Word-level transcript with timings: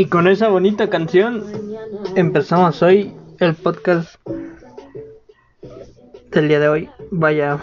Y 0.00 0.06
con 0.06 0.28
esa 0.28 0.48
bonita 0.48 0.88
canción 0.88 1.44
empezamos 2.16 2.80
hoy 2.82 3.12
el 3.38 3.54
podcast 3.54 4.16
del 6.30 6.48
día 6.48 6.58
de 6.58 6.68
hoy. 6.70 6.88
Vaya, 7.10 7.58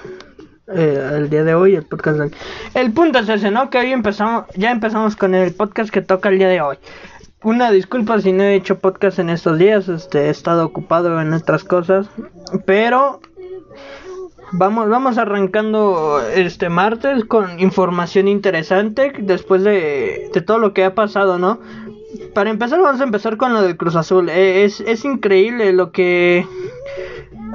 eh, 0.68 1.10
el 1.16 1.32
día 1.32 1.44
de 1.44 1.56
hoy 1.56 1.74
el 1.74 1.84
podcast. 1.84 2.20
del- 2.20 2.36
El 2.76 2.94
punto 2.94 3.18
es 3.18 3.30
ese, 3.30 3.50
¿no? 3.50 3.72
Que 3.72 3.80
hoy 3.80 3.92
empezamos, 3.92 4.46
ya 4.56 4.70
empezamos 4.70 5.16
con 5.16 5.34
el 5.34 5.52
podcast 5.52 5.90
que 5.90 6.02
toca 6.04 6.30
el 6.30 6.38
día 6.38 6.50
de 6.50 6.62
hoy. 6.62 6.78
Una 7.42 7.72
disculpa 7.72 8.22
si 8.22 8.34
no 8.34 8.44
he 8.44 8.54
hecho 8.54 8.78
podcast 8.78 9.18
en 9.18 9.32
estos 9.32 9.58
días, 9.58 9.90
este, 9.90 10.28
he 10.28 10.30
estado 10.30 10.64
ocupado 10.64 11.20
en 11.20 11.34
otras 11.34 11.64
cosas, 11.64 12.08
pero 12.68 13.20
Vamos, 14.54 14.88
vamos 14.88 15.18
arrancando 15.18 16.22
este 16.34 16.70
martes 16.70 17.26
con 17.26 17.60
información 17.60 18.30
interesante 18.30 19.12
después 19.20 19.62
de, 19.62 20.30
de 20.34 20.42
todo 20.42 20.58
lo 20.58 20.74
que 20.74 20.86
ha 20.86 20.96
pasado, 20.96 21.38
¿no? 21.38 21.60
Para 22.34 22.50
empezar 22.50 22.82
vamos 22.82 23.02
a 23.02 23.04
empezar 23.04 23.38
con 23.38 23.54
lo 23.54 23.62
del 23.62 23.78
Cruz 23.78 23.96
Azul. 23.96 24.30
Eh, 24.30 24.64
Es, 24.64 24.82
es 24.82 25.06
increíble 25.06 25.74
lo 25.74 25.92
que 25.92 26.46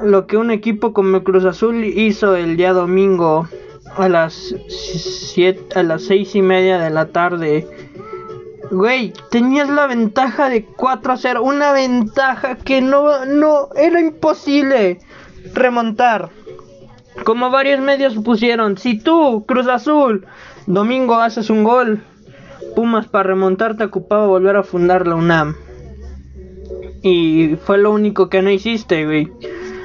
lo 0.03 0.27
que 0.27 0.37
un 0.37 0.51
equipo 0.51 0.93
como 0.93 1.23
Cruz 1.23 1.45
Azul 1.45 1.85
hizo 1.85 2.35
el 2.35 2.57
día 2.57 2.73
domingo 2.73 3.49
a 3.97 4.09
las 4.09 4.55
siete, 4.69 5.79
a 5.79 5.83
las 5.83 6.03
seis 6.03 6.35
y 6.35 6.43
media 6.43 6.79
de 6.79 6.91
la 6.91 7.07
tarde. 7.07 7.67
Güey, 8.71 9.13
tenías 9.31 9.69
la 9.69 9.87
ventaja 9.87 10.49
de 10.49 10.65
4 10.65 11.13
a 11.13 11.17
0, 11.19 11.43
una 11.43 11.73
ventaja 11.73 12.57
que 12.57 12.81
no, 12.81 13.27
no, 13.27 13.69
era 13.77 14.01
imposible 14.01 14.99
remontar. 15.53 16.31
Como 17.25 17.51
varios 17.51 17.81
medios 17.81 18.15
pusieron, 18.25 18.79
si 18.79 18.99
tú, 18.99 19.45
Cruz 19.47 19.69
Azul, 19.69 20.27
domingo 20.67 21.17
haces 21.17 21.51
un 21.51 21.65
gol, 21.65 22.03
Pumas 22.75 23.07
para 23.07 23.25
remontarte 23.25 23.85
ocupaba 23.85 24.27
volver 24.27 24.57
a 24.57 24.63
fundar 24.63 25.07
la 25.07 25.15
UNAM. 25.15 25.57
Y 27.03 27.57
fue 27.65 27.79
lo 27.79 27.91
único 27.91 28.29
que 28.29 28.43
no 28.43 28.51
hiciste, 28.51 29.05
güey. 29.05 29.29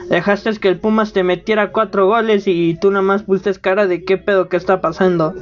Dejaste 0.10 0.58
que 0.58 0.70
el 0.70 0.80
Pumas 0.80 1.12
te 1.12 1.24
metiera 1.24 1.72
cuatro 1.72 2.08
goles 2.08 2.48
y 2.48 2.78
tú 2.80 2.92
nada 2.92 3.02
más 3.02 3.24
pusiste 3.24 3.60
cara 3.60 3.88
de 3.88 4.06
qué 4.06 4.18
pedo 4.18 4.48
que 4.48 4.58
está 4.58 4.80
pasando. 4.80 5.34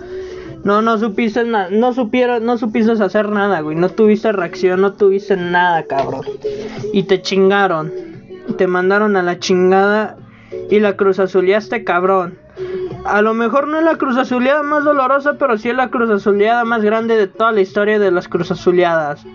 No, 0.64 0.82
no 0.82 0.98
supiste 0.98 1.44
nada, 1.44 1.70
no 1.70 1.94
supieron, 1.94 2.44
no 2.44 2.58
supiste 2.58 2.92
hacer 2.92 3.30
nada, 3.30 3.60
güey. 3.62 3.76
No 3.76 3.90
tuviste 3.90 4.32
reacción, 4.32 4.82
no 4.82 4.94
tuviste 4.94 5.38
nada, 5.38 5.84
cabrón. 5.84 6.26
Y 6.92 7.04
te 7.04 7.22
chingaron. 7.22 7.92
Te 8.58 8.66
mandaron 8.66 9.16
a 9.16 9.22
la 9.22 9.38
chingada 9.38 10.18
y 10.72 10.80
la 10.80 10.98
cruz 10.98 11.20
azuleaste, 11.20 11.84
cabrón. 11.84 12.40
A 13.06 13.22
lo 13.22 13.34
mejor 13.34 13.68
no 13.68 13.78
es 13.78 13.84
la 13.84 13.98
cruz 13.98 14.18
azuleada 14.18 14.64
más 14.64 14.84
dolorosa, 14.84 15.34
pero 15.38 15.58
sí 15.58 15.70
es 15.70 15.76
la 15.76 15.90
cruz 15.90 16.10
azuleada 16.10 16.66
más 16.66 16.82
grande 16.82 17.16
de 17.16 17.28
toda 17.28 17.52
la 17.52 17.62
historia 17.62 18.00
de 18.00 18.12
las 18.12 18.28
cruz 18.28 18.52
azuleadas. 18.52 19.26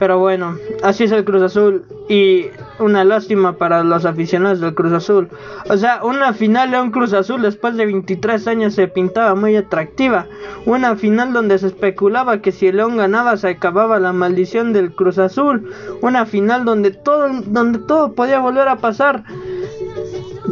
Pero 0.00 0.18
bueno, 0.18 0.56
así 0.82 1.04
es 1.04 1.12
el 1.12 1.26
Cruz 1.26 1.42
Azul 1.42 1.84
y 2.08 2.46
una 2.78 3.04
lástima 3.04 3.58
para 3.58 3.84
los 3.84 4.06
aficionados 4.06 4.58
del 4.58 4.74
Cruz 4.74 4.94
Azul. 4.94 5.28
O 5.68 5.76
sea, 5.76 6.02
una 6.02 6.32
final 6.32 6.70
de 6.70 6.80
un 6.80 6.90
Cruz 6.90 7.12
Azul 7.12 7.42
después 7.42 7.76
de 7.76 7.84
23 7.84 8.46
años 8.48 8.72
se 8.72 8.88
pintaba 8.88 9.34
muy 9.34 9.56
atractiva. 9.56 10.24
Una 10.64 10.96
final 10.96 11.34
donde 11.34 11.58
se 11.58 11.66
especulaba 11.66 12.40
que 12.40 12.50
si 12.50 12.68
el 12.68 12.78
León 12.78 12.96
ganaba 12.96 13.36
se 13.36 13.48
acababa 13.48 14.00
la 14.00 14.14
maldición 14.14 14.72
del 14.72 14.90
Cruz 14.90 15.18
Azul. 15.18 15.70
Una 16.00 16.24
final 16.24 16.64
donde 16.64 16.92
todo, 16.92 17.28
donde 17.44 17.80
todo 17.80 18.14
podía 18.14 18.40
volver 18.40 18.68
a 18.68 18.76
pasar. 18.76 19.22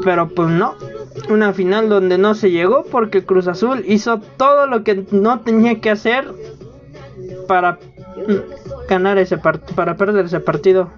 Pero 0.04 0.28
pues 0.28 0.50
no. 0.50 0.74
Una 1.28 1.52
final 1.52 1.88
donde 1.88 2.18
no 2.18 2.34
se 2.34 2.50
llegó 2.50 2.84
porque 2.84 3.24
Cruz 3.24 3.48
Azul 3.48 3.84
hizo 3.86 4.18
todo 4.18 4.66
lo 4.66 4.82
que 4.82 5.04
no 5.10 5.40
tenía 5.40 5.80
que 5.80 5.90
hacer 5.90 6.26
para 7.46 7.78
ganar 8.88 9.18
ese 9.18 9.38
partido, 9.38 9.74
para 9.74 9.96
perder 9.96 10.26
ese 10.26 10.40
partido. 10.40 10.90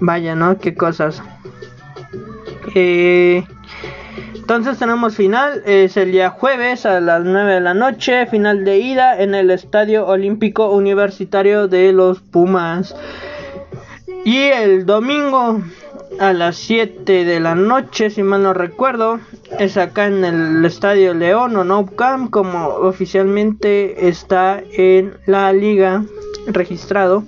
Vaya, 0.00 0.34
¿no? 0.34 0.58
Qué 0.58 0.74
cosas. 0.74 1.22
Eh, 2.74 3.44
entonces 4.34 4.78
tenemos 4.78 5.14
final, 5.14 5.62
es 5.66 5.96
el 5.96 6.12
día 6.12 6.30
jueves 6.30 6.84
a 6.84 7.00
las 7.00 7.24
9 7.24 7.54
de 7.54 7.60
la 7.60 7.74
noche, 7.74 8.26
final 8.26 8.64
de 8.64 8.78
ida 8.78 9.20
en 9.22 9.34
el 9.34 9.50
Estadio 9.50 10.06
Olímpico 10.06 10.70
Universitario 10.70 11.68
de 11.68 11.92
los 11.92 12.20
Pumas. 12.20 12.94
Y 14.24 14.38
el 14.38 14.84
domingo 14.84 15.62
a 16.20 16.32
las 16.32 16.56
7 16.56 17.24
de 17.24 17.40
la 17.40 17.54
noche, 17.54 18.10
si 18.10 18.22
mal 18.22 18.42
no 18.42 18.54
recuerdo, 18.54 19.18
es 19.58 19.76
acá 19.76 20.06
en 20.06 20.24
el 20.24 20.64
Estadio 20.64 21.14
León 21.14 21.56
o 21.56 21.64
Nou 21.64 21.86
Camp, 21.96 22.30
como 22.30 22.66
oficialmente 22.68 24.08
está 24.08 24.62
en 24.72 25.14
la 25.26 25.52
liga 25.52 26.04
registrado. 26.46 27.24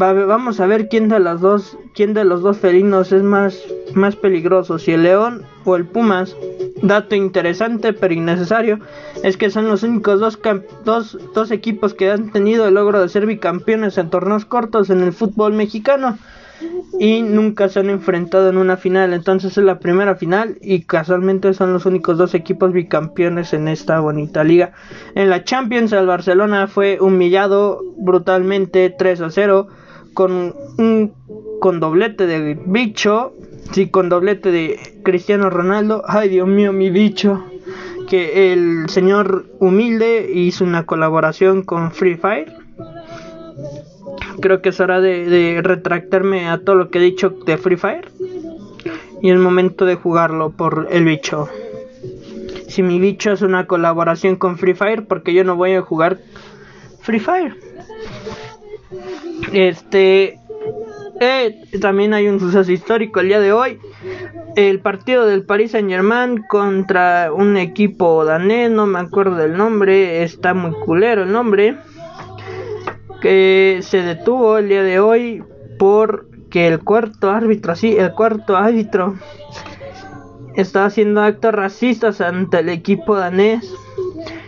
Va- 0.00 0.12
vamos 0.12 0.60
a 0.60 0.66
ver 0.66 0.88
quién 0.88 1.08
de 1.08 1.18
los 1.20 1.40
dos, 1.40 1.78
quién 1.94 2.12
de 2.12 2.24
los 2.24 2.42
dos 2.42 2.58
felinos 2.58 3.12
es 3.12 3.22
más, 3.22 3.58
más 3.94 4.14
peligroso, 4.16 4.78
si 4.78 4.92
el 4.92 5.02
León 5.04 5.44
o 5.64 5.76
el 5.76 5.86
Pumas. 5.86 6.36
Dato 6.82 7.14
interesante 7.14 7.94
pero 7.94 8.12
innecesario 8.12 8.80
es 9.22 9.38
que 9.38 9.48
son 9.48 9.66
los 9.66 9.82
únicos 9.82 10.20
dos, 10.20 10.38
dos, 10.84 11.16
dos 11.34 11.50
equipos 11.50 11.94
que 11.94 12.10
han 12.10 12.30
tenido 12.32 12.68
el 12.68 12.74
logro 12.74 13.00
de 13.00 13.08
ser 13.08 13.24
bicampeones 13.24 13.96
en 13.96 14.10
torneos 14.10 14.44
cortos 14.44 14.90
en 14.90 15.00
el 15.00 15.14
fútbol 15.14 15.54
mexicano 15.54 16.18
y 16.98 17.22
nunca 17.22 17.68
se 17.68 17.80
han 17.80 17.90
enfrentado 17.90 18.48
en 18.48 18.56
una 18.56 18.76
final. 18.76 19.12
Entonces 19.12 19.56
es 19.56 19.64
la 19.64 19.78
primera 19.78 20.16
final 20.16 20.58
y 20.60 20.82
casualmente 20.82 21.52
son 21.54 21.72
los 21.72 21.86
únicos 21.86 22.18
dos 22.18 22.34
equipos 22.34 22.72
bicampeones 22.72 23.52
en 23.52 23.68
esta 23.68 24.00
bonita 24.00 24.44
liga. 24.44 24.72
En 25.14 25.30
la 25.30 25.44
Champions 25.44 25.92
el 25.92 26.06
Barcelona 26.06 26.66
fue 26.66 26.98
humillado 27.00 27.82
brutalmente 27.98 28.90
3 28.90 29.20
a 29.20 29.30
0 29.30 29.68
con 30.14 30.54
un 30.78 31.12
con 31.60 31.80
doblete 31.80 32.26
de 32.26 32.58
bicho, 32.66 33.34
sí 33.72 33.88
con 33.88 34.08
doblete 34.08 34.50
de 34.50 34.78
Cristiano 35.02 35.50
Ronaldo. 35.50 36.02
Ay, 36.06 36.28
Dios 36.28 36.48
mío, 36.48 36.72
mi 36.72 36.90
bicho. 36.90 37.44
Que 38.08 38.52
el 38.52 38.88
señor 38.88 39.46
humilde 39.58 40.30
hizo 40.32 40.64
una 40.64 40.86
colaboración 40.86 41.62
con 41.62 41.90
Free 41.90 42.16
Fire 42.16 42.65
creo 44.40 44.62
que 44.62 44.70
es 44.70 44.80
hora 44.80 45.00
de, 45.00 45.28
de 45.28 45.62
retractarme 45.62 46.48
a 46.48 46.58
todo 46.58 46.76
lo 46.76 46.90
que 46.90 46.98
he 46.98 47.02
dicho 47.02 47.30
de 47.30 47.56
Free 47.56 47.76
Fire. 47.76 48.08
Y 49.22 49.30
es 49.30 49.38
momento 49.38 49.84
de 49.86 49.96
jugarlo 49.96 50.50
por 50.50 50.88
el 50.90 51.04
bicho. 51.04 51.48
Si 52.68 52.82
mi 52.82 52.98
bicho 53.00 53.32
es 53.32 53.42
una 53.42 53.66
colaboración 53.66 54.36
con 54.36 54.58
Free 54.58 54.74
Fire, 54.74 55.06
porque 55.06 55.32
yo 55.32 55.44
no 55.44 55.56
voy 55.56 55.74
a 55.74 55.82
jugar 55.82 56.18
Free 57.00 57.20
Fire. 57.20 57.56
Este. 59.52 60.38
eh, 61.20 61.62
también 61.80 62.14
hay 62.14 62.28
un 62.28 62.40
suceso 62.40 62.70
histórico 62.70 63.20
el 63.20 63.28
día 63.28 63.40
de 63.40 63.52
hoy. 63.52 63.78
El 64.54 64.80
partido 64.80 65.26
del 65.26 65.44
Paris 65.44 65.72
Saint 65.72 65.88
Germain 65.88 66.42
contra 66.48 67.32
un 67.32 67.56
equipo 67.56 68.24
danés, 68.24 68.70
no 68.70 68.86
me 68.86 68.98
acuerdo 68.98 69.36
del 69.36 69.56
nombre, 69.56 70.22
está 70.22 70.54
muy 70.54 70.72
culero 70.72 71.24
el 71.24 71.32
nombre 71.32 71.76
que 73.20 73.80
se 73.82 74.02
detuvo 74.02 74.58
el 74.58 74.68
día 74.68 74.82
de 74.82 75.00
hoy 75.00 75.42
porque 75.78 76.66
el 76.66 76.82
cuarto 76.82 77.30
árbitro, 77.30 77.74
sí, 77.74 77.96
el 77.96 78.12
cuarto 78.12 78.56
árbitro 78.56 79.14
está 80.54 80.86
haciendo 80.86 81.22
actos 81.22 81.52
racistas 81.52 82.20
ante 82.20 82.60
el 82.60 82.68
equipo 82.68 83.16
danés. 83.16 83.72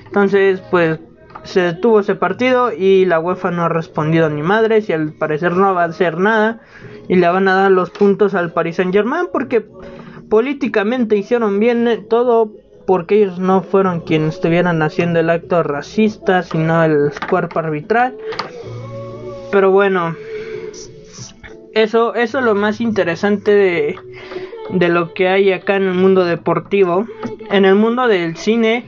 Entonces, 0.06 0.62
pues 0.70 1.00
se 1.44 1.60
detuvo 1.60 2.00
ese 2.00 2.14
partido 2.14 2.72
y 2.72 3.06
la 3.06 3.20
UEFA 3.20 3.50
no 3.50 3.62
ha 3.62 3.68
respondido 3.68 4.28
ni 4.28 4.42
madres 4.42 4.88
y 4.88 4.92
al 4.92 5.12
parecer 5.12 5.52
no 5.52 5.74
va 5.74 5.84
a 5.84 5.86
hacer 5.86 6.18
nada 6.18 6.60
y 7.08 7.16
le 7.16 7.28
van 7.28 7.48
a 7.48 7.54
dar 7.54 7.70
los 7.70 7.90
puntos 7.90 8.34
al 8.34 8.52
Paris 8.52 8.76
Saint 8.76 8.92
Germain 8.92 9.28
porque 9.32 9.66
políticamente 10.28 11.16
hicieron 11.16 11.58
bien 11.58 12.06
todo 12.10 12.52
porque 12.86 13.22
ellos 13.22 13.38
no 13.38 13.62
fueron 13.62 14.00
quienes 14.00 14.34
estuvieran 14.34 14.82
haciendo 14.82 15.20
el 15.20 15.30
acto 15.30 15.62
racista 15.62 16.42
sino 16.42 16.84
el 16.84 17.12
cuerpo 17.30 17.60
arbitral 17.60 18.16
pero 19.50 19.70
bueno 19.70 20.14
eso 21.74 22.14
eso 22.14 22.38
es 22.38 22.44
lo 22.44 22.54
más 22.54 22.80
interesante 22.80 23.52
de 23.52 23.96
de 24.70 24.88
lo 24.88 25.14
que 25.14 25.28
hay 25.28 25.52
acá 25.52 25.76
en 25.76 25.84
el 25.84 25.94
mundo 25.94 26.24
deportivo 26.24 27.06
en 27.50 27.64
el 27.64 27.74
mundo 27.74 28.06
del 28.08 28.36
cine 28.36 28.84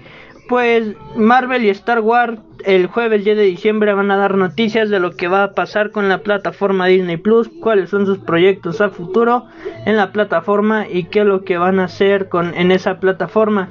pues 0.49 0.97
Marvel 1.17 1.65
y 1.65 1.71
Star 1.71 2.01
Wars 2.01 2.39
el 2.65 2.87
jueves 2.87 3.25
10 3.25 3.37
de 3.37 3.43
diciembre 3.45 3.95
van 3.95 4.11
a 4.11 4.17
dar 4.17 4.37
noticias 4.37 4.91
de 4.91 5.01
lo 5.01 5.13
que 5.13 5.29
va 5.29 5.45
a 5.45 5.53
pasar 5.53 5.91
con 5.91 6.09
la 6.09 6.19
plataforma 6.19 6.87
Disney 6.87 7.17
Plus, 7.17 7.49
cuáles 7.61 7.91
son 7.91 8.07
sus 8.07 8.19
proyectos 8.19 8.81
a 8.81 8.91
futuro 8.91 9.47
en 9.87 9.97
la 9.97 10.13
plataforma 10.13 10.87
y 10.89 11.05
qué 11.05 11.21
es 11.21 11.27
lo 11.27 11.45
que 11.45 11.59
van 11.59 11.81
a 11.81 11.85
hacer 11.85 12.29
con 12.29 12.55
en 12.55 12.71
esa 12.71 13.01
plataforma. 13.01 13.69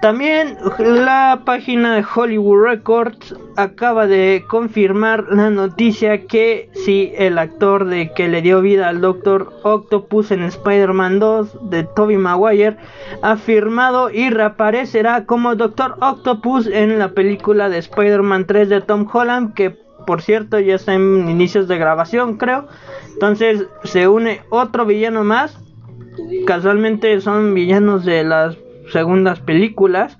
También 0.00 0.56
la 0.78 1.42
página 1.44 1.96
de 1.96 2.04
Hollywood 2.14 2.62
Records 2.62 3.34
acaba 3.56 4.06
de 4.06 4.44
confirmar 4.48 5.24
la 5.28 5.50
noticia 5.50 6.26
que 6.26 6.70
si 6.72 7.12
el 7.16 7.36
actor 7.36 7.84
de 7.84 8.12
que 8.12 8.28
le 8.28 8.40
dio 8.40 8.60
vida 8.60 8.88
al 8.88 9.00
Doctor 9.00 9.52
Octopus 9.64 10.30
en 10.30 10.44
Spider-Man 10.44 11.18
2 11.18 11.70
de 11.70 11.82
Tobey 11.82 12.16
Maguire 12.16 12.76
ha 13.22 13.36
firmado 13.36 14.08
y 14.10 14.30
reaparecerá 14.30 15.26
como 15.26 15.56
Doctor 15.56 15.96
Octopus 16.00 16.68
en 16.68 17.00
la 17.00 17.08
película 17.08 17.68
de 17.68 17.78
Spider-Man 17.78 18.46
3 18.46 18.68
de 18.68 18.80
Tom 18.82 19.08
Holland 19.12 19.54
que 19.54 19.76
por 20.06 20.22
cierto 20.22 20.60
ya 20.60 20.76
está 20.76 20.94
en 20.94 21.28
inicios 21.28 21.66
de 21.66 21.76
grabación 21.76 22.36
creo. 22.36 22.68
Entonces 23.14 23.66
se 23.82 24.06
une 24.06 24.42
otro 24.50 24.86
villano 24.86 25.24
más. 25.24 25.58
Casualmente 26.46 27.20
son 27.20 27.52
villanos 27.52 28.04
de 28.04 28.22
las 28.22 28.56
segundas 28.92 29.40
películas 29.40 30.18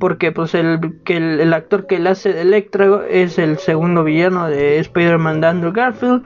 porque 0.00 0.32
pues 0.32 0.54
el 0.54 0.80
que 1.04 1.18
el, 1.18 1.52
actor 1.52 1.86
que 1.86 1.98
le 1.98 2.08
hace 2.08 2.32
de 2.32 2.40
Electro 2.40 3.04
es 3.04 3.38
el 3.38 3.58
segundo 3.58 4.02
villano 4.02 4.48
de 4.48 4.78
Spider-Man 4.78 5.42
de 5.42 5.70
Garfield 5.72 6.24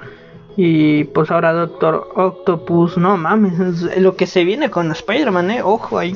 y 0.57 1.05
pues 1.05 1.33
ahora 1.33 1.53
Doctor 1.53 2.09
Octopus, 2.15 2.97
no 2.97 3.17
mames, 3.17 3.99
lo 3.99 4.15
que 4.15 4.27
se 4.27 4.45
viene 4.45 4.71
con 4.71 4.93
Spider-Man, 4.93 5.51
eh, 5.51 5.63
ojo 5.63 5.99
ahí. 5.99 6.15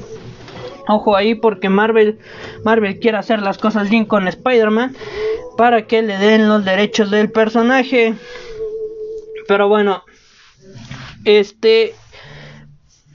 Ojo 0.86 1.16
ahí 1.16 1.34
porque 1.34 1.68
Marvel 1.68 2.18
Marvel 2.64 3.00
quiere 3.00 3.18
hacer 3.18 3.42
las 3.42 3.58
cosas 3.58 3.90
bien 3.90 4.04
con 4.04 4.28
Spider-Man 4.28 4.96
para 5.56 5.86
que 5.86 6.02
le 6.02 6.16
den 6.16 6.48
los 6.48 6.64
derechos 6.64 7.10
del 7.10 7.32
personaje. 7.32 8.14
Pero 9.48 9.68
bueno, 9.68 10.04
este 11.24 11.94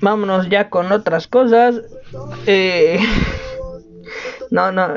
vámonos 0.03 0.49
ya 0.49 0.69
con 0.69 0.91
otras 0.91 1.27
cosas. 1.27 1.81
Eh, 2.45 2.99
no, 4.51 4.71
no, 4.71 4.87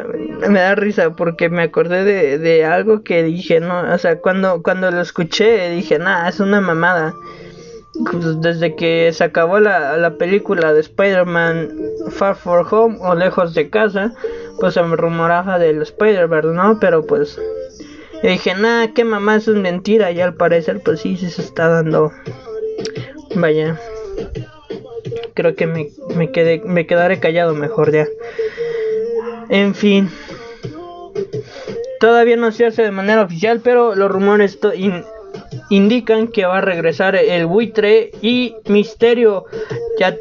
me 0.48 0.60
da 0.60 0.74
risa 0.74 1.10
porque 1.14 1.48
me 1.48 1.62
acordé 1.62 2.04
de, 2.04 2.38
de, 2.38 2.64
algo 2.64 3.02
que 3.02 3.22
dije, 3.22 3.60
no, 3.60 3.94
o 3.94 3.98
sea, 3.98 4.18
cuando, 4.20 4.62
cuando 4.62 4.90
lo 4.90 5.00
escuché 5.00 5.70
dije, 5.70 5.98
nada, 5.98 6.28
es 6.28 6.40
una 6.40 6.60
mamada. 6.60 7.14
Pues 8.10 8.42
desde 8.42 8.76
que 8.76 9.10
se 9.14 9.24
acabó 9.24 9.58
la, 9.58 9.96
la 9.96 10.18
película 10.18 10.74
de 10.74 10.80
Spider-Man 10.80 11.70
Far 12.10 12.36
For 12.36 12.66
Home 12.70 12.98
o 13.00 13.14
Lejos 13.14 13.54
de 13.54 13.70
Casa, 13.70 14.12
pues 14.60 14.74
se 14.74 14.82
me 14.82 14.96
rumoraba 14.96 15.58
del 15.58 15.80
Spider-Verse, 15.80 16.52
¿no? 16.52 16.78
Pero 16.78 17.06
pues 17.06 17.40
dije, 18.22 18.54
nada, 18.54 18.92
qué 18.92 19.02
mamá, 19.04 19.36
eso 19.36 19.52
es 19.52 19.56
mentira. 19.56 20.10
Y 20.10 20.20
al 20.20 20.34
parecer, 20.34 20.82
pues 20.84 21.00
sí 21.00 21.16
se 21.16 21.40
está 21.40 21.68
dando. 21.68 22.12
Vaya 23.34 23.78
creo 25.36 25.54
que 25.54 25.66
me, 25.68 25.90
me, 26.16 26.32
quedé, 26.32 26.60
me 26.64 26.86
quedaré 26.86 27.20
callado 27.20 27.54
mejor 27.54 27.92
ya. 27.92 28.08
En 29.48 29.74
fin. 29.76 30.10
Todavía 32.00 32.36
no 32.36 32.50
se 32.50 32.66
hace 32.66 32.82
de 32.82 32.90
manera 32.90 33.22
oficial, 33.22 33.60
pero 33.62 33.94
los 33.94 34.10
rumores 34.10 34.58
indican 35.70 36.28
que 36.28 36.46
va 36.46 36.58
a 36.58 36.62
regresar 36.62 37.14
el 37.14 37.46
buitre 37.46 38.10
y 38.22 38.56
Misterio. 38.66 39.44
Ya, 40.00 40.16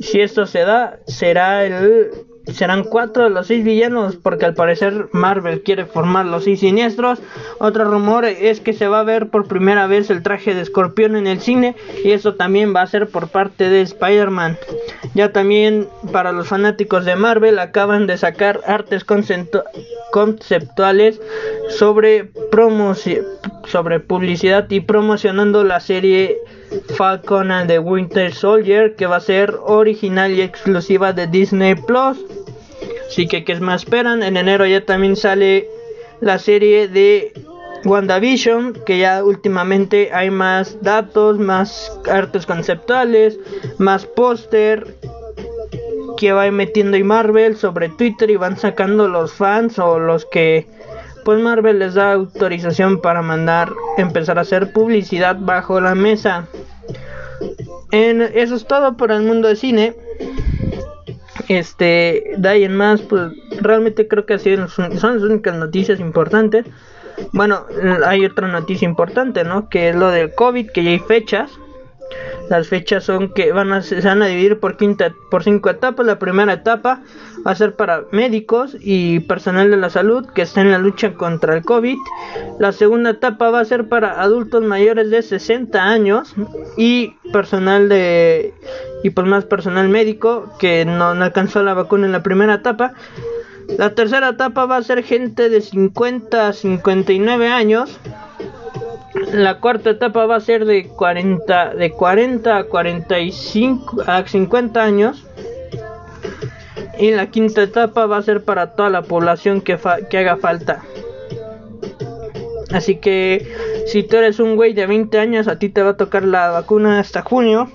si 0.00 0.20
esto 0.20 0.46
se 0.46 0.60
da, 0.60 0.98
será 1.06 1.64
el 1.64 2.10
serán 2.52 2.84
cuatro 2.84 3.24
de 3.24 3.30
los 3.30 3.46
seis 3.46 3.64
villanos 3.64 4.16
porque 4.16 4.44
al 4.44 4.54
parecer 4.54 5.08
Marvel 5.12 5.62
quiere 5.62 5.86
formar 5.86 6.26
los 6.26 6.44
seis 6.44 6.60
siniestros. 6.60 7.20
Otro 7.58 7.84
rumor 7.84 8.24
es 8.24 8.60
que 8.60 8.72
se 8.72 8.88
va 8.88 9.00
a 9.00 9.04
ver 9.04 9.28
por 9.28 9.46
primera 9.46 9.86
vez 9.86 10.10
el 10.10 10.22
traje 10.22 10.54
de 10.54 10.62
escorpión 10.62 11.16
en 11.16 11.26
el 11.26 11.40
cine 11.40 11.76
y 12.04 12.12
eso 12.12 12.34
también 12.34 12.74
va 12.74 12.82
a 12.82 12.86
ser 12.86 13.08
por 13.08 13.28
parte 13.28 13.68
de 13.68 13.82
Spider-Man. 13.82 14.58
Ya 15.14 15.32
también 15.32 15.88
para 16.12 16.32
los 16.32 16.48
fanáticos 16.48 17.04
de 17.04 17.16
Marvel 17.16 17.58
acaban 17.58 18.06
de 18.06 18.18
sacar 18.18 18.60
artes 18.66 19.04
conceptuales 19.04 21.20
sobre, 21.70 22.30
sobre 23.66 24.00
publicidad 24.00 24.70
y 24.70 24.80
promocionando 24.80 25.64
la 25.64 25.80
serie 25.80 26.38
Falcon 26.96 27.50
and 27.50 27.68
the 27.68 27.78
Winter 27.78 28.32
Soldier 28.32 28.94
que 28.96 29.06
va 29.06 29.16
a 29.16 29.20
ser 29.20 29.54
original 29.62 30.32
y 30.32 30.42
exclusiva 30.42 31.12
de 31.12 31.26
Disney 31.26 31.74
Plus. 31.74 32.18
Así 33.08 33.26
que, 33.26 33.44
¿qué 33.44 33.54
más 33.60 33.82
esperan? 33.82 34.22
En 34.22 34.36
enero 34.36 34.66
ya 34.66 34.84
también 34.84 35.16
sale 35.16 35.68
la 36.20 36.38
serie 36.38 36.88
de 36.88 37.32
WandaVision, 37.84 38.72
que 38.86 38.98
ya 38.98 39.22
últimamente 39.22 40.10
hay 40.12 40.30
más 40.30 40.82
datos, 40.82 41.38
más 41.38 41.98
artes 42.10 42.46
conceptuales, 42.46 43.38
más 43.78 44.06
póster 44.06 44.96
que 46.16 46.32
va 46.32 46.50
metiendo 46.50 46.96
y 46.96 47.04
Marvel 47.04 47.56
sobre 47.56 47.88
Twitter 47.90 48.30
y 48.30 48.36
van 48.36 48.56
sacando 48.56 49.08
los 49.08 49.32
fans 49.32 49.78
o 49.78 49.98
los 49.98 50.24
que 50.26 50.66
pues 51.24 51.40
Marvel 51.40 51.78
les 51.78 51.94
da 51.94 52.12
autorización 52.12 53.00
para 53.00 53.22
mandar 53.22 53.72
empezar 53.96 54.38
a 54.38 54.42
hacer 54.42 54.72
publicidad 54.72 55.36
bajo 55.38 55.80
la 55.80 55.94
mesa. 55.94 56.46
En, 57.90 58.22
eso 58.22 58.54
es 58.54 58.66
todo 58.66 58.96
por 58.96 59.10
el 59.10 59.22
mundo 59.22 59.48
de 59.48 59.56
cine. 59.56 59.94
Este, 61.48 62.34
de 62.36 62.68
más, 62.68 63.02
pues 63.02 63.32
realmente 63.60 64.08
creo 64.08 64.24
que 64.26 64.34
así 64.34 64.56
son 64.68 64.90
las 64.90 65.22
únicas 65.22 65.56
noticias 65.56 66.00
importantes. 66.00 66.66
Bueno, 67.32 67.66
hay 68.06 68.24
otra 68.24 68.48
noticia 68.48 68.86
importante, 68.86 69.44
¿no? 69.44 69.68
Que 69.68 69.90
es 69.90 69.96
lo 69.96 70.10
del 70.10 70.34
COVID, 70.34 70.70
que 70.70 70.84
ya 70.84 70.90
hay 70.90 70.98
fechas. 70.98 71.50
Las 72.48 72.68
fechas 72.68 73.04
son 73.04 73.32
que 73.32 73.52
van 73.52 73.72
a, 73.72 73.82
se 73.82 74.00
van 74.02 74.22
a 74.22 74.26
dividir 74.26 74.60
por, 74.60 74.76
quinta, 74.76 75.14
por 75.30 75.44
cinco 75.44 75.70
etapas. 75.70 76.04
La 76.04 76.18
primera 76.18 76.52
etapa 76.52 77.00
va 77.46 77.50
a 77.52 77.54
ser 77.54 77.74
para 77.74 78.04
médicos 78.12 78.76
y 78.80 79.20
personal 79.20 79.70
de 79.70 79.78
la 79.78 79.88
salud 79.88 80.26
que 80.34 80.42
está 80.42 80.60
en 80.60 80.70
la 80.70 80.78
lucha 80.78 81.14
contra 81.14 81.56
el 81.56 81.64
COVID. 81.64 81.96
La 82.58 82.72
segunda 82.72 83.10
etapa 83.10 83.50
va 83.50 83.60
a 83.60 83.64
ser 83.64 83.88
para 83.88 84.20
adultos 84.20 84.62
mayores 84.62 85.10
de 85.10 85.22
60 85.22 85.82
años 85.82 86.34
y 86.76 87.14
personal 87.32 87.88
de 87.88 88.52
y 89.02 89.10
pues 89.10 89.26
más 89.26 89.44
personal 89.44 89.88
médico 89.88 90.52
que 90.58 90.84
no, 90.84 91.14
no 91.14 91.24
alcanzó 91.24 91.62
la 91.62 91.74
vacuna 91.74 92.06
en 92.06 92.12
la 92.12 92.22
primera 92.22 92.54
etapa. 92.54 92.92
La 93.78 93.94
tercera 93.94 94.30
etapa 94.30 94.66
va 94.66 94.76
a 94.76 94.82
ser 94.82 95.02
gente 95.02 95.48
de 95.48 95.62
50 95.62 96.48
a 96.48 96.52
59 96.52 97.48
años 97.48 97.98
la 99.32 99.60
cuarta 99.60 99.90
etapa 99.90 100.26
va 100.26 100.36
a 100.36 100.40
ser 100.40 100.64
de 100.64 100.88
40, 100.88 101.74
de 101.74 101.90
40 101.90 102.56
a 102.56 102.64
45 102.64 104.02
a 104.06 104.26
50 104.26 104.82
años. 104.82 105.26
Y 106.98 107.10
la 107.10 107.30
quinta 107.30 107.62
etapa 107.62 108.06
va 108.06 108.18
a 108.18 108.22
ser 108.22 108.44
para 108.44 108.74
toda 108.74 108.90
la 108.90 109.02
población 109.02 109.60
que, 109.60 109.78
que 110.08 110.18
haga 110.18 110.36
falta. 110.36 110.82
Así 112.72 112.96
que 112.96 113.52
si 113.86 114.02
tú 114.02 114.16
eres 114.16 114.40
un 114.40 114.56
güey 114.56 114.74
de 114.74 114.86
20 114.86 115.18
años, 115.18 115.48
a 115.48 115.58
ti 115.58 115.68
te 115.68 115.82
va 115.82 115.90
a 115.90 115.96
tocar 115.96 116.24
la 116.24 116.50
vacuna 116.50 116.98
hasta 116.98 117.22
junio, 117.22 117.70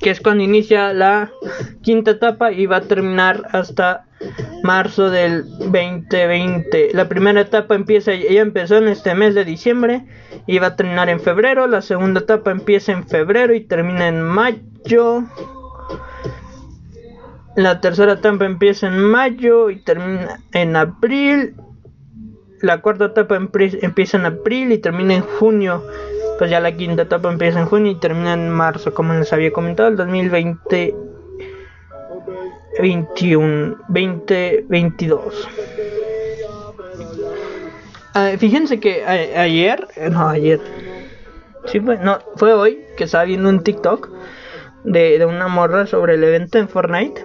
que 0.00 0.10
es 0.10 0.20
cuando 0.20 0.44
inicia 0.44 0.92
la 0.92 1.30
quinta 1.82 2.12
etapa 2.12 2.52
y 2.52 2.66
va 2.66 2.78
a 2.78 2.82
terminar 2.82 3.46
hasta 3.52 4.04
marzo 4.62 5.10
del 5.10 5.44
2020. 5.58 6.90
La 6.92 7.08
primera 7.08 7.40
etapa 7.40 7.74
empieza, 7.74 8.14
ya 8.14 8.40
empezó 8.40 8.76
en 8.76 8.88
este 8.88 9.14
mes 9.14 9.34
de 9.34 9.44
diciembre 9.44 10.04
y 10.46 10.58
va 10.58 10.68
a 10.68 10.76
terminar 10.76 11.08
en 11.08 11.20
febrero. 11.20 11.66
La 11.66 11.82
segunda 11.82 12.20
etapa 12.20 12.50
empieza 12.50 12.92
en 12.92 13.06
febrero 13.06 13.54
y 13.54 13.60
termina 13.60 14.08
en 14.08 14.22
mayo. 14.22 15.24
La 17.56 17.80
tercera 17.80 18.14
etapa 18.14 18.44
empieza 18.44 18.86
en 18.86 18.98
mayo 18.98 19.70
y 19.70 19.76
termina 19.76 20.40
en 20.52 20.76
abril. 20.76 21.54
La 22.60 22.80
cuarta 22.80 23.06
etapa 23.06 23.36
empieza 23.36 24.16
en 24.16 24.26
abril 24.26 24.72
y 24.72 24.78
termina 24.78 25.14
en 25.14 25.22
junio. 25.22 25.82
Pues 26.38 26.50
ya 26.50 26.60
la 26.60 26.76
quinta 26.76 27.02
etapa 27.02 27.32
empieza 27.32 27.60
en 27.60 27.66
junio 27.66 27.92
y 27.92 27.94
termina 28.00 28.34
en 28.34 28.50
marzo, 28.50 28.92
como 28.92 29.14
les 29.14 29.32
había 29.32 29.52
comentado, 29.52 29.88
el 29.88 29.96
2020 29.96 30.94
21, 32.80 33.76
2022. 33.88 35.48
Ah, 38.14 38.32
fíjense 38.38 38.80
que 38.80 39.04
ayer, 39.04 39.86
eh, 39.96 40.08
no, 40.10 40.28
ayer, 40.28 40.60
sí 41.66 41.80
fue, 41.80 41.98
no, 41.98 42.18
fue 42.36 42.54
hoy 42.54 42.80
que 42.96 43.04
estaba 43.04 43.24
viendo 43.24 43.48
un 43.48 43.62
TikTok 43.62 44.10
de, 44.84 45.18
de 45.18 45.26
una 45.26 45.48
morra 45.48 45.86
sobre 45.86 46.14
el 46.14 46.24
evento 46.24 46.58
en 46.58 46.68
Fortnite. 46.68 47.24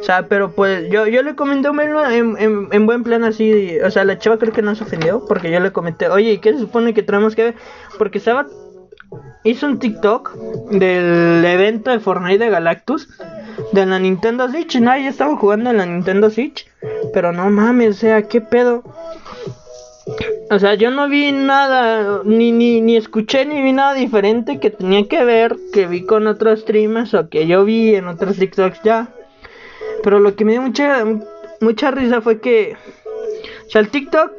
O 0.00 0.04
sea, 0.04 0.28
pero 0.28 0.52
pues 0.52 0.88
yo, 0.90 1.06
yo 1.06 1.22
le 1.22 1.34
comenté 1.34 1.68
un 1.68 1.80
en, 1.80 2.36
en, 2.38 2.68
en, 2.70 2.86
buen 2.86 3.02
plan 3.02 3.24
así. 3.24 3.78
O 3.80 3.90
sea, 3.90 4.04
la 4.04 4.18
chava 4.18 4.38
creo 4.38 4.52
que 4.52 4.62
no 4.62 4.74
se 4.74 4.84
ofendió 4.84 5.24
porque 5.26 5.50
yo 5.50 5.60
le 5.60 5.72
comenté, 5.72 6.08
oye, 6.08 6.32
¿y 6.32 6.38
qué 6.38 6.52
se 6.52 6.60
supone 6.60 6.94
que 6.94 7.02
tenemos 7.02 7.34
que 7.34 7.44
ver? 7.44 7.54
Porque 7.98 8.18
estaba. 8.18 8.46
Hizo 9.44 9.66
un 9.66 9.78
TikTok 9.78 10.34
del 10.70 11.44
evento 11.44 11.90
de 11.90 12.00
Fortnite 12.00 12.42
de 12.42 12.50
Galactus 12.50 13.08
de 13.74 13.86
la 13.86 13.98
Nintendo 13.98 14.48
Switch. 14.48 14.76
Nadie 14.76 15.08
estaba 15.08 15.36
jugando 15.36 15.70
en 15.70 15.78
la 15.78 15.86
Nintendo 15.86 16.30
Switch. 16.30 16.66
Pero 17.12 17.32
no 17.32 17.50
mames, 17.50 17.96
o 17.96 18.00
sea, 18.00 18.22
¿qué 18.22 18.40
pedo? 18.40 18.82
O 20.50 20.58
sea, 20.58 20.74
yo 20.74 20.90
no 20.90 21.08
vi 21.08 21.32
nada, 21.32 22.20
ni, 22.24 22.52
ni, 22.52 22.80
ni 22.80 22.96
escuché 22.96 23.46
ni 23.46 23.62
vi 23.62 23.72
nada 23.72 23.94
diferente 23.94 24.60
que 24.60 24.70
tenía 24.70 25.08
que 25.08 25.24
ver, 25.24 25.56
que 25.72 25.86
vi 25.86 26.04
con 26.04 26.26
otros 26.26 26.60
streamers 26.60 27.14
o 27.14 27.28
que 27.28 27.46
yo 27.46 27.64
vi 27.64 27.94
en 27.94 28.08
otros 28.08 28.36
TikToks 28.36 28.82
ya. 28.84 29.08
Pero 30.02 30.20
lo 30.20 30.36
que 30.36 30.44
me 30.44 30.52
dio 30.52 30.62
mucha, 30.62 31.04
mucha 31.60 31.90
risa 31.90 32.20
fue 32.20 32.40
que, 32.40 32.76
o 33.66 33.70
sea, 33.70 33.80
el 33.80 33.88
TikTok 33.88 34.30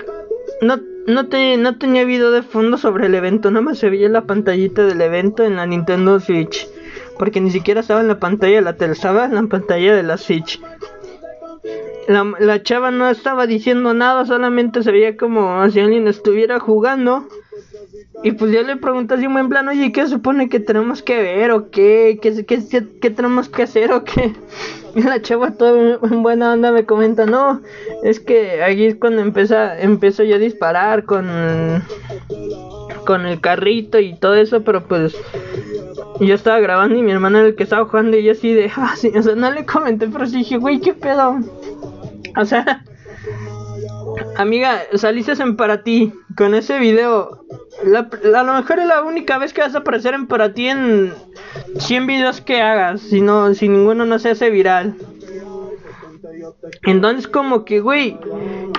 no, 0.62 0.80
no, 1.08 1.28
te, 1.28 1.58
no 1.58 1.78
tenía 1.78 2.06
video 2.06 2.30
de 2.32 2.44
fondo 2.44 2.78
sobre 2.78 3.08
el 3.08 3.16
evento, 3.16 3.50
nada 3.50 3.66
más 3.66 3.80
se 3.80 3.90
veía 3.90 4.08
la 4.08 4.26
pantallita 4.26 4.86
del 4.86 5.02
evento 5.02 5.44
en 5.44 5.56
la 5.56 5.66
Nintendo 5.66 6.20
Switch. 6.20 6.68
Porque 7.18 7.42
ni 7.42 7.52
siquiera 7.52 7.82
estaba 7.82 8.02
en 8.02 8.08
la 8.08 8.20
pantalla 8.20 8.56
de 8.56 8.62
la 8.62 8.76
tele, 8.76 8.94
estaba 8.94 9.26
en 9.26 9.36
la 9.36 9.44
pantalla 9.44 9.96
de 9.96 10.04
la 10.04 10.18
Switch. 10.18 10.62
La, 12.08 12.24
la 12.40 12.62
chava 12.62 12.92
no 12.92 13.10
estaba 13.10 13.48
diciendo 13.48 13.94
nada, 13.94 14.26
solamente 14.26 14.84
se 14.84 14.92
veía 14.92 15.18
como 15.18 15.70
si 15.72 15.80
alguien 15.80 16.08
estuviera 16.08 16.60
jugando. 16.60 17.28
Y 18.24 18.32
pues 18.32 18.52
yo 18.52 18.64
le 18.64 18.78
pregunté 18.78 19.14
así 19.14 19.26
en 19.26 19.50
plan, 19.50 19.68
oye, 19.68 19.92
¿qué 19.92 20.08
supone 20.08 20.50
que 20.50 20.60
tenemos 20.60 21.04
que 21.04 21.22
ver 21.22 21.52
o 21.52 21.70
qué? 21.70 22.18
¿Qué, 22.22 22.46
qué, 22.46 22.60
qué, 23.00 23.10
tenemos 23.12 23.50
que 23.50 23.64
hacer 23.64 23.92
o 23.92 24.04
qué? 24.04 24.34
Y 24.96 25.04
la 25.04 25.22
chava 25.22 25.52
toda 25.52 26.00
en 26.02 26.24
buena 26.24 26.54
onda 26.54 26.72
me 26.72 26.86
comenta, 26.86 27.26
no, 27.26 27.62
es 28.02 28.22
que 28.22 28.64
aquí 28.64 28.86
es 28.86 28.96
cuando 28.96 29.22
empieza, 29.22 29.78
empiezo 29.78 30.24
yo 30.24 30.38
a 30.38 30.40
disparar 30.40 31.04
con, 31.04 31.84
con 33.06 33.26
el 33.26 33.42
carrito 33.42 34.00
y 34.00 34.16
todo 34.18 34.36
eso, 34.36 34.64
pero 34.64 34.88
pues 34.88 35.14
yo 36.20 36.36
estaba 36.36 36.60
grabando 36.60 36.96
y 36.96 37.02
mi 37.02 37.12
hermana 37.12 37.40
era 37.40 37.48
el 37.50 37.56
que 37.56 37.64
estaba 37.64 37.86
jugando 37.86 38.18
y 38.18 38.24
yo 38.24 38.32
así 38.32 38.54
de, 38.54 38.72
ah, 38.76 38.94
sí, 38.96 39.12
o 39.16 39.22
sea, 39.22 39.36
no 39.36 39.52
le 39.52 39.66
comenté, 39.66 40.08
pero 40.08 40.26
sí 40.26 40.38
dije, 40.38 40.58
güey, 40.58 40.80
¿qué 40.80 40.94
pedo? 40.94 41.40
O 42.38 42.46
sea, 42.46 42.84
amiga, 44.38 44.82
saliste 44.96 45.32
en 45.34 45.56
para 45.56 45.84
ti 45.84 46.14
con 46.36 46.56
ese 46.56 46.80
video. 46.80 47.46
a 48.36 48.44
lo 48.44 48.54
mejor 48.54 48.80
es 48.80 48.88
la 48.88 49.02
única 49.04 49.38
vez 49.38 49.54
que 49.54 49.62
vas 49.62 49.76
a 49.76 49.80
aparecer 49.80 50.14
en 50.14 50.28
para 50.28 50.54
ti 50.54 50.68
en 50.68 51.14
100 51.78 52.08
videos 52.08 52.42
que 52.42 52.62
hagas, 52.62 53.02
si, 53.02 53.22
no, 53.22 53.54
si 53.54 53.70
ninguno 53.70 54.06
no 54.06 54.20
se 54.20 54.32
hace 54.32 54.50
viral. 54.50 54.96
Entonces 56.84 57.28
como 57.28 57.66
que, 57.66 57.80
güey, 57.80 58.18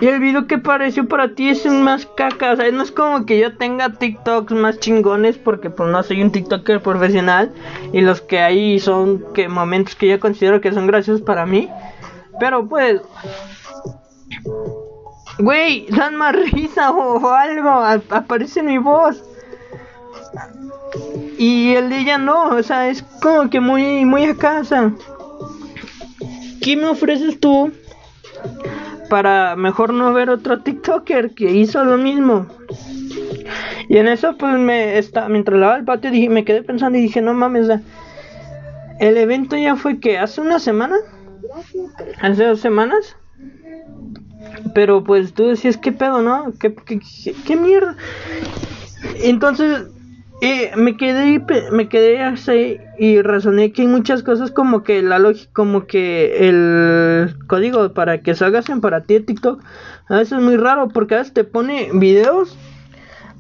y 0.00 0.06
el 0.06 0.20
video 0.20 0.46
que 0.46 0.56
apareció 0.56 1.06
para 1.08 1.34
ti 1.34 1.48
es 1.48 1.64
un 1.66 1.82
más 1.82 2.06
caca, 2.06 2.52
o 2.52 2.56
sea, 2.56 2.70
no 2.70 2.82
es 2.82 2.90
como 2.90 3.26
que 3.26 3.38
yo 3.38 3.56
tenga 3.56 3.92
TikToks 3.92 4.52
más 4.52 4.78
chingones 4.78 5.38
porque 5.38 5.70
pues 5.70 5.88
no 5.90 6.02
soy 6.02 6.22
un 6.22 6.32
TikToker 6.32 6.80
profesional 6.80 7.52
y 7.92 8.00
los 8.00 8.20
que 8.20 8.40
hay 8.40 8.78
son 8.78 9.25
que 9.32 9.48
momentos 9.48 9.94
que 9.94 10.08
yo 10.08 10.20
considero 10.20 10.60
que 10.60 10.72
son 10.72 10.86
graciosos 10.86 11.22
para 11.22 11.46
mí. 11.46 11.68
Pero 12.38 12.68
pues 12.68 13.00
Güey, 15.38 15.86
dan 15.90 16.16
más 16.16 16.34
risa 16.52 16.90
o, 16.90 17.28
algo, 17.28 17.70
aparece 18.10 18.62
mi 18.62 18.78
voz. 18.78 19.22
Y 21.38 21.75
el 21.75 21.90
de 21.90 21.98
ella 21.98 22.18
no, 22.18 22.48
o 22.48 22.62
sea, 22.62 22.88
es 22.88 23.02
como 23.20 23.50
que 23.50 23.60
muy, 23.60 24.04
muy 24.04 24.25
a 24.25 24.34
casa. 24.34 24.92
¿Qué 26.66 26.76
me 26.76 26.88
ofreces 26.88 27.38
tú 27.38 27.70
para 29.08 29.54
mejor 29.54 29.94
no 29.94 30.12
ver 30.12 30.30
otro 30.30 30.62
TikToker 30.62 31.30
que 31.30 31.52
hizo 31.52 31.85
lo 31.85 31.96
mismo? 31.96 32.49
Y 33.88 33.99
en 33.99 34.08
eso, 34.08 34.37
pues 34.37 34.58
me 34.58 34.99
está, 34.99 35.28
mientras 35.28 35.61
lavaba 35.61 35.78
el 35.78 35.85
patio, 35.85 36.11
me 36.28 36.44
quedé 36.44 36.64
pensando 36.64 36.99
y 36.99 37.02
dije, 37.02 37.23
no 37.23 37.35
mames, 37.35 37.68
el 38.99 39.16
evento 39.16 39.56
ya 39.56 39.76
fue 39.76 40.00
que 40.00 40.18
hace 40.18 40.40
una 40.40 40.58
semana, 40.58 40.96
hace 42.20 42.42
dos 42.42 42.58
semanas. 42.58 43.16
Pero 44.75 45.04
pues 45.04 45.35
tú 45.35 45.46
decías, 45.46 45.76
¿qué 45.76 45.92
pedo, 45.92 46.20
no? 46.20 46.52
¿Qué, 46.58 46.75
qué, 47.46 47.54
mierda? 47.54 47.94
Entonces, 49.23 49.87
eh, 50.40 50.71
me 50.76 50.97
quedé 50.97 51.43
me 51.73 51.88
quedé 51.88 52.23
así 52.23 52.78
y 52.99 53.23
razoné 53.23 53.73
que 53.73 53.83
hay 53.83 53.88
muchas 53.88 54.23
cosas 54.23 54.50
como 54.50 54.83
que 54.83 55.02
la 55.02 55.19
lógica, 55.19 55.50
como 55.55 55.87
que 55.87 56.49
el 56.49 57.37
código 57.47 57.93
para 57.95 58.23
que 58.23 58.35
salgas 58.35 58.69
en 58.69 58.81
para 58.81 59.02
ti 59.02 59.14
de 59.14 59.21
TikTok 59.21 59.62
a 60.09 60.16
veces 60.16 60.38
es 60.38 60.45
muy 60.45 60.57
raro 60.57 60.88
porque 60.88 61.14
a 61.14 61.19
veces 61.19 61.33
te 61.33 61.45
pone 61.45 61.88
videos 61.95 62.57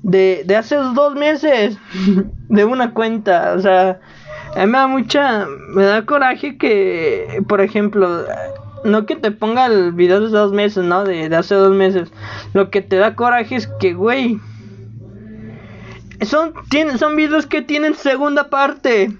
de, 0.02 0.42
de 0.46 0.56
hace 0.56 0.76
dos 0.76 1.14
meses 1.14 1.78
de 2.48 2.64
una 2.64 2.94
cuenta, 2.94 3.54
o 3.56 3.60
sea, 3.60 4.00
a 4.56 4.60
mí 4.60 4.72
me 4.72 4.78
da 4.78 4.86
mucha, 4.86 5.46
me 5.74 5.84
da 5.84 6.06
coraje 6.06 6.56
que, 6.56 7.42
por 7.46 7.60
ejemplo, 7.60 8.24
no 8.84 9.04
que 9.04 9.16
te 9.16 9.30
ponga 9.30 9.66
el 9.66 9.92
video 9.92 10.20
de 10.20 10.28
dos 10.28 10.52
meses, 10.52 10.84
¿no? 10.84 11.04
De, 11.04 11.34
hace 11.36 11.54
dos 11.54 11.74
meses. 11.74 12.10
Lo 12.54 12.70
que 12.70 12.80
te 12.80 12.96
da 12.96 13.14
coraje 13.14 13.56
es 13.56 13.66
que, 13.80 13.92
güey. 13.92 14.40
Son, 16.22 16.54
tienen, 16.70 16.98
son 16.98 17.16
videos 17.16 17.46
que 17.46 17.62
tienen 17.62 17.94
segunda 17.94 18.48
parte. 18.48 19.16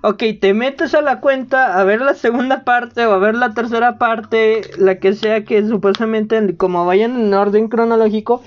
Ok, 0.00 0.22
te 0.40 0.54
metes 0.54 0.94
a 0.94 1.00
la 1.00 1.20
cuenta 1.20 1.78
a 1.78 1.84
ver 1.84 2.00
la 2.00 2.14
segunda 2.14 2.62
parte 2.62 3.04
o 3.06 3.12
a 3.12 3.18
ver 3.18 3.34
la 3.34 3.52
tercera 3.52 3.98
parte, 3.98 4.60
la 4.76 4.98
que 5.00 5.14
sea 5.14 5.44
que 5.44 5.66
supuestamente 5.66 6.56
como 6.56 6.86
vayan 6.86 7.18
en 7.18 7.34
orden 7.34 7.68
cronológico. 7.68 8.42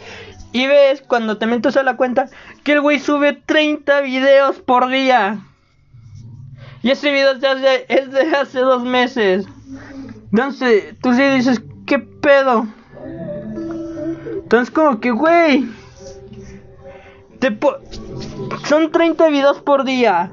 Y 0.53 0.67
ves 0.67 1.01
cuando 1.01 1.37
te 1.37 1.47
metes 1.47 1.77
a 1.77 1.83
la 1.83 1.97
cuenta 1.97 2.29
que 2.63 2.73
el 2.73 2.81
güey 2.81 2.99
sube 2.99 3.33
30 3.33 4.01
videos 4.01 4.59
por 4.59 4.89
día. 4.89 5.39
Y 6.83 6.91
ese 6.91 7.11
video 7.11 7.33
es 7.33 8.11
de 8.11 8.35
hace 8.35 8.59
dos 8.59 8.83
meses. 8.83 9.45
Entonces, 10.31 10.95
tú 11.01 11.13
sí 11.13 11.23
dices, 11.23 11.61
¿qué 11.85 11.99
pedo? 11.99 12.65
Entonces, 14.43 14.71
como 14.71 14.99
que, 14.99 15.11
güey. 15.11 15.67
Te 17.41 17.57
Son 18.65 18.91
30 18.91 19.29
videos 19.29 19.61
por 19.61 19.83
día. 19.83 20.31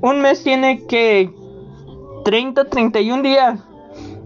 Un 0.00 0.20
mes 0.20 0.42
tiene 0.42 0.84
que 0.86 1.30
30, 2.24 2.64
31 2.64 3.22
días. 3.22 3.60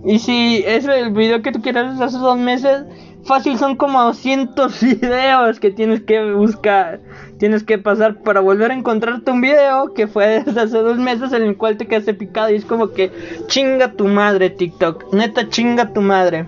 Y 0.05 0.19
si 0.19 0.65
es 0.67 0.87
el 0.87 1.13
video 1.13 1.43
que 1.43 1.53
tú 1.53 1.61
quieras 1.61 2.01
hace 2.01 2.17
dos 2.17 2.39
meses, 2.39 2.85
fácil 3.25 3.59
son 3.59 3.77
como 3.77 4.03
200 4.03 4.81
videos 5.01 5.61
que 5.61 5.71
tienes 5.71 6.01
que 6.01 6.33
buscar 6.33 7.01
tienes 7.43 7.65
que 7.65 7.77
pasar 7.77 8.23
para 8.23 8.39
volver 8.39 8.71
a 8.71 8.75
encontrarte 8.75 9.33
un 9.33 9.41
video 9.41 9.95
que 9.95 10.07
fue 10.07 10.43
desde 10.47 10.61
hace 10.61 10.79
dos 10.79 10.97
meses 10.99 11.33
en 11.33 11.43
el 11.43 11.57
cual 11.57 11.77
te 11.77 11.89
quedaste 11.89 12.15
picado 12.15 12.51
y 12.51 12.55
es 12.55 12.65
como 12.65 12.93
que 12.93 13.11
chinga 13.49 13.95
tu 13.95 14.07
madre 14.07 14.49
TikTok, 14.49 15.13
neta 15.13 15.49
chinga 15.49 15.93
tu 15.93 16.01
madre. 16.01 16.47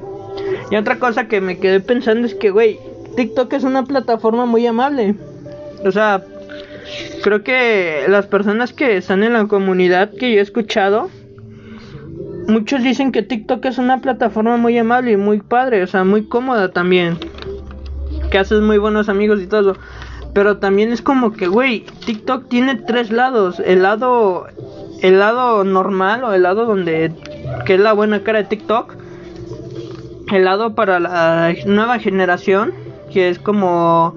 Y 0.71 0.77
otra 0.77 1.01
cosa 1.01 1.27
que 1.27 1.41
me 1.41 1.59
quedé 1.59 1.81
pensando 1.81 2.29
es 2.29 2.35
que, 2.37 2.51
güey, 2.51 2.79
TikTok 3.17 3.53
es 3.53 3.65
una 3.65 3.85
plataforma 3.85 4.47
muy 4.47 4.67
amable. 4.67 5.15
O 5.85 5.91
sea, 5.91 6.23
creo 7.23 7.43
que 7.43 8.07
las 8.09 8.27
personas 8.27 8.73
que 8.73 8.97
están 8.97 9.23
en 9.23 9.33
la 9.33 9.47
comunidad 9.47 10.11
que 10.13 10.33
yo 10.33 10.39
he 10.39 10.43
escuchado, 10.43 11.11
muchos 12.49 12.83
dicen 12.83 13.13
que 13.13 13.23
TikTok 13.23 13.65
es 13.67 13.79
una 13.79 14.01
plataforma 14.01 14.57
muy 14.57 14.77
amable 14.79 15.13
y 15.13 15.17
muy 15.17 15.41
padre, 15.41 15.83
o 15.83 15.87
sea, 15.87 16.05
muy 16.05 16.27
cómoda 16.27 16.73
también. 16.73 17.19
Que 18.31 18.39
haces 18.39 18.61
muy 18.61 18.79
buenos 18.79 19.09
amigos 19.09 19.41
y 19.41 19.47
todo. 19.47 19.77
Pero 20.33 20.59
también 20.59 20.93
es 20.93 21.01
como 21.01 21.33
que, 21.33 21.47
güey, 21.47 21.85
TikTok 22.05 22.49
tiene 22.49 22.75
tres 22.75 23.13
lados. 23.13 23.61
El 23.65 23.83
lado, 23.83 24.47
el 25.01 25.21
lado 25.21 25.63
normal 25.63 26.25
o 26.25 26.33
el 26.33 26.43
lado 26.43 26.67
donde, 26.67 27.13
que 27.65 27.75
es 27.75 27.81
la 27.81 27.93
buena 27.93 28.23
cara 28.25 28.41
de 28.41 28.49
TikTok. 28.49 28.95
El 30.33 30.45
lado 30.45 30.75
para 30.75 30.99
la 30.99 31.55
nueva 31.67 32.01
generación, 32.01 32.73
que 33.15 33.29
es 33.29 33.39
como 33.39 34.17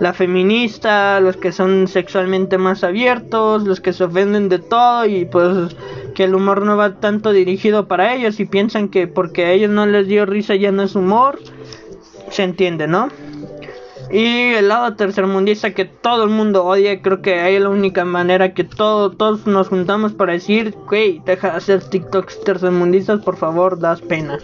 la 0.00 0.12
feminista, 0.12 1.18
los 1.20 1.38
que 1.38 1.50
son 1.50 1.88
sexualmente 1.88 2.58
más 2.58 2.84
abiertos, 2.84 3.64
los 3.64 3.80
que 3.80 3.94
se 3.94 4.04
ofenden 4.04 4.50
de 4.50 4.58
todo 4.58 5.06
y 5.06 5.24
pues 5.24 5.74
que 6.14 6.24
el 6.24 6.34
humor 6.34 6.62
no 6.62 6.76
va 6.76 7.00
tanto 7.00 7.32
dirigido 7.32 7.88
para 7.88 8.14
ellos 8.14 8.38
y 8.40 8.44
piensan 8.44 8.90
que 8.90 9.06
porque 9.06 9.46
a 9.46 9.52
ellos 9.52 9.70
no 9.70 9.86
les 9.86 10.06
dio 10.06 10.26
risa 10.26 10.56
ya 10.56 10.72
no 10.72 10.82
es 10.82 10.94
humor. 10.94 11.38
Se 12.28 12.42
entiende, 12.42 12.86
¿no? 12.86 13.08
Y 14.10 14.52
el 14.52 14.68
lado 14.68 14.94
tercermundista 14.94 15.72
que 15.72 15.86
todo 15.86 16.24
el 16.24 16.30
mundo 16.30 16.66
odia, 16.66 17.00
creo 17.00 17.22
que 17.22 17.40
hay 17.40 17.58
la 17.58 17.70
única 17.70 18.04
manera 18.04 18.52
que 18.52 18.64
todo, 18.64 19.10
todos 19.10 19.46
nos 19.46 19.68
juntamos 19.68 20.12
para 20.12 20.34
decir, 20.34 20.74
güey, 20.86 21.22
deja 21.24 21.52
de 21.52 21.56
hacer 21.56 21.82
TikToks 21.82 22.44
tercermundistas, 22.44 23.22
por 23.22 23.36
favor, 23.36 23.78
das 23.78 24.02
pena. 24.02 24.38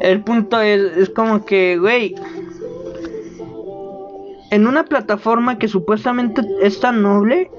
El 0.00 0.22
punto 0.22 0.60
es, 0.60 0.96
es 0.96 1.10
como 1.10 1.44
que, 1.44 1.78
güey, 1.78 2.16
en 4.50 4.66
una 4.66 4.84
plataforma 4.84 5.58
que 5.58 5.68
supuestamente 5.68 6.42
es 6.62 6.80
tan 6.80 7.02
noble, 7.02 7.50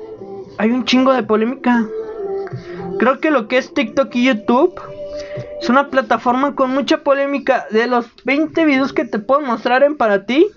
hay 0.57 0.71
un 0.71 0.85
chingo 0.85 1.13
de 1.13 1.23
polémica. 1.23 1.85
Creo 2.99 3.19
que 3.19 3.31
lo 3.31 3.47
que 3.47 3.57
es 3.57 3.73
TikTok 3.73 4.15
y 4.15 4.25
YouTube 4.25 4.73
es 5.61 5.69
una 5.69 5.89
plataforma 5.89 6.55
con 6.55 6.71
mucha 6.71 7.03
polémica. 7.03 7.65
De 7.71 7.87
los 7.87 8.07
20 8.23 8.65
videos 8.65 8.93
que 8.93 9.05
te 9.05 9.19
puedo 9.19 9.41
mostrar 9.41 9.83
en 9.83 9.97
para 9.97 10.25
ti, 10.25 10.47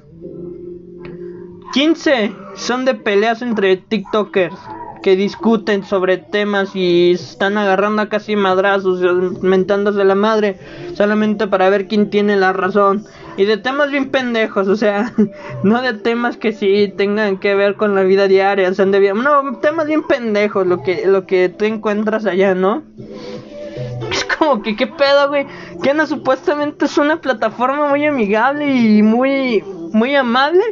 15 1.73 2.33
son 2.55 2.85
de 2.85 2.95
peleas 2.95 3.43
entre 3.43 3.77
TikTokers 3.77 4.57
que 5.03 5.17
discuten 5.17 5.85
sobre 5.85 6.19
temas 6.19 6.75
y 6.75 7.13
están 7.13 7.59
agarrando 7.59 8.03
a 8.03 8.09
casi 8.09 8.37
madrazos, 8.37 9.01
mentándose 9.43 10.05
la 10.05 10.15
madre, 10.15 10.59
solamente 10.95 11.47
para 11.47 11.71
ver 11.71 11.89
quién 11.89 12.11
tiene 12.11 12.37
la 12.37 12.53
razón. 12.53 13.05
Y 13.37 13.45
de 13.45 13.57
temas 13.57 13.91
bien 13.91 14.11
pendejos, 14.11 14.67
o 14.67 14.77
sea, 14.77 15.13
no 15.63 15.81
de 15.81 15.95
temas 15.95 16.37
que 16.37 16.53
sí 16.53 16.93
tengan 16.97 17.39
que 17.39 17.55
ver 17.55 17.77
con 17.77 17.95
la 17.95 18.03
vida 18.03 18.27
diaria, 18.27 18.69
o 18.69 18.73
de, 18.73 19.15
no, 19.15 19.59
temas 19.59 19.87
bien 19.87 20.03
pendejos, 20.03 20.67
lo 20.67 20.83
que, 20.83 21.07
lo 21.07 21.27
que 21.27 21.49
tú 21.49 21.65
encuentras 21.65 22.27
allá, 22.27 22.55
¿no? 22.55 22.83
como 24.39 24.63
que, 24.63 24.77
¿qué 24.77 24.87
pedo, 24.87 25.29
güey? 25.29 25.47
Que 25.83 25.95
no 25.95 26.07
supuestamente 26.07 26.87
es 26.87 26.99
una 26.99 27.21
plataforma 27.21 27.89
muy 27.89 28.05
amigable 28.05 28.75
y 28.75 29.03
muy, 29.03 29.63
muy 29.93 30.15
amable. 30.15 30.63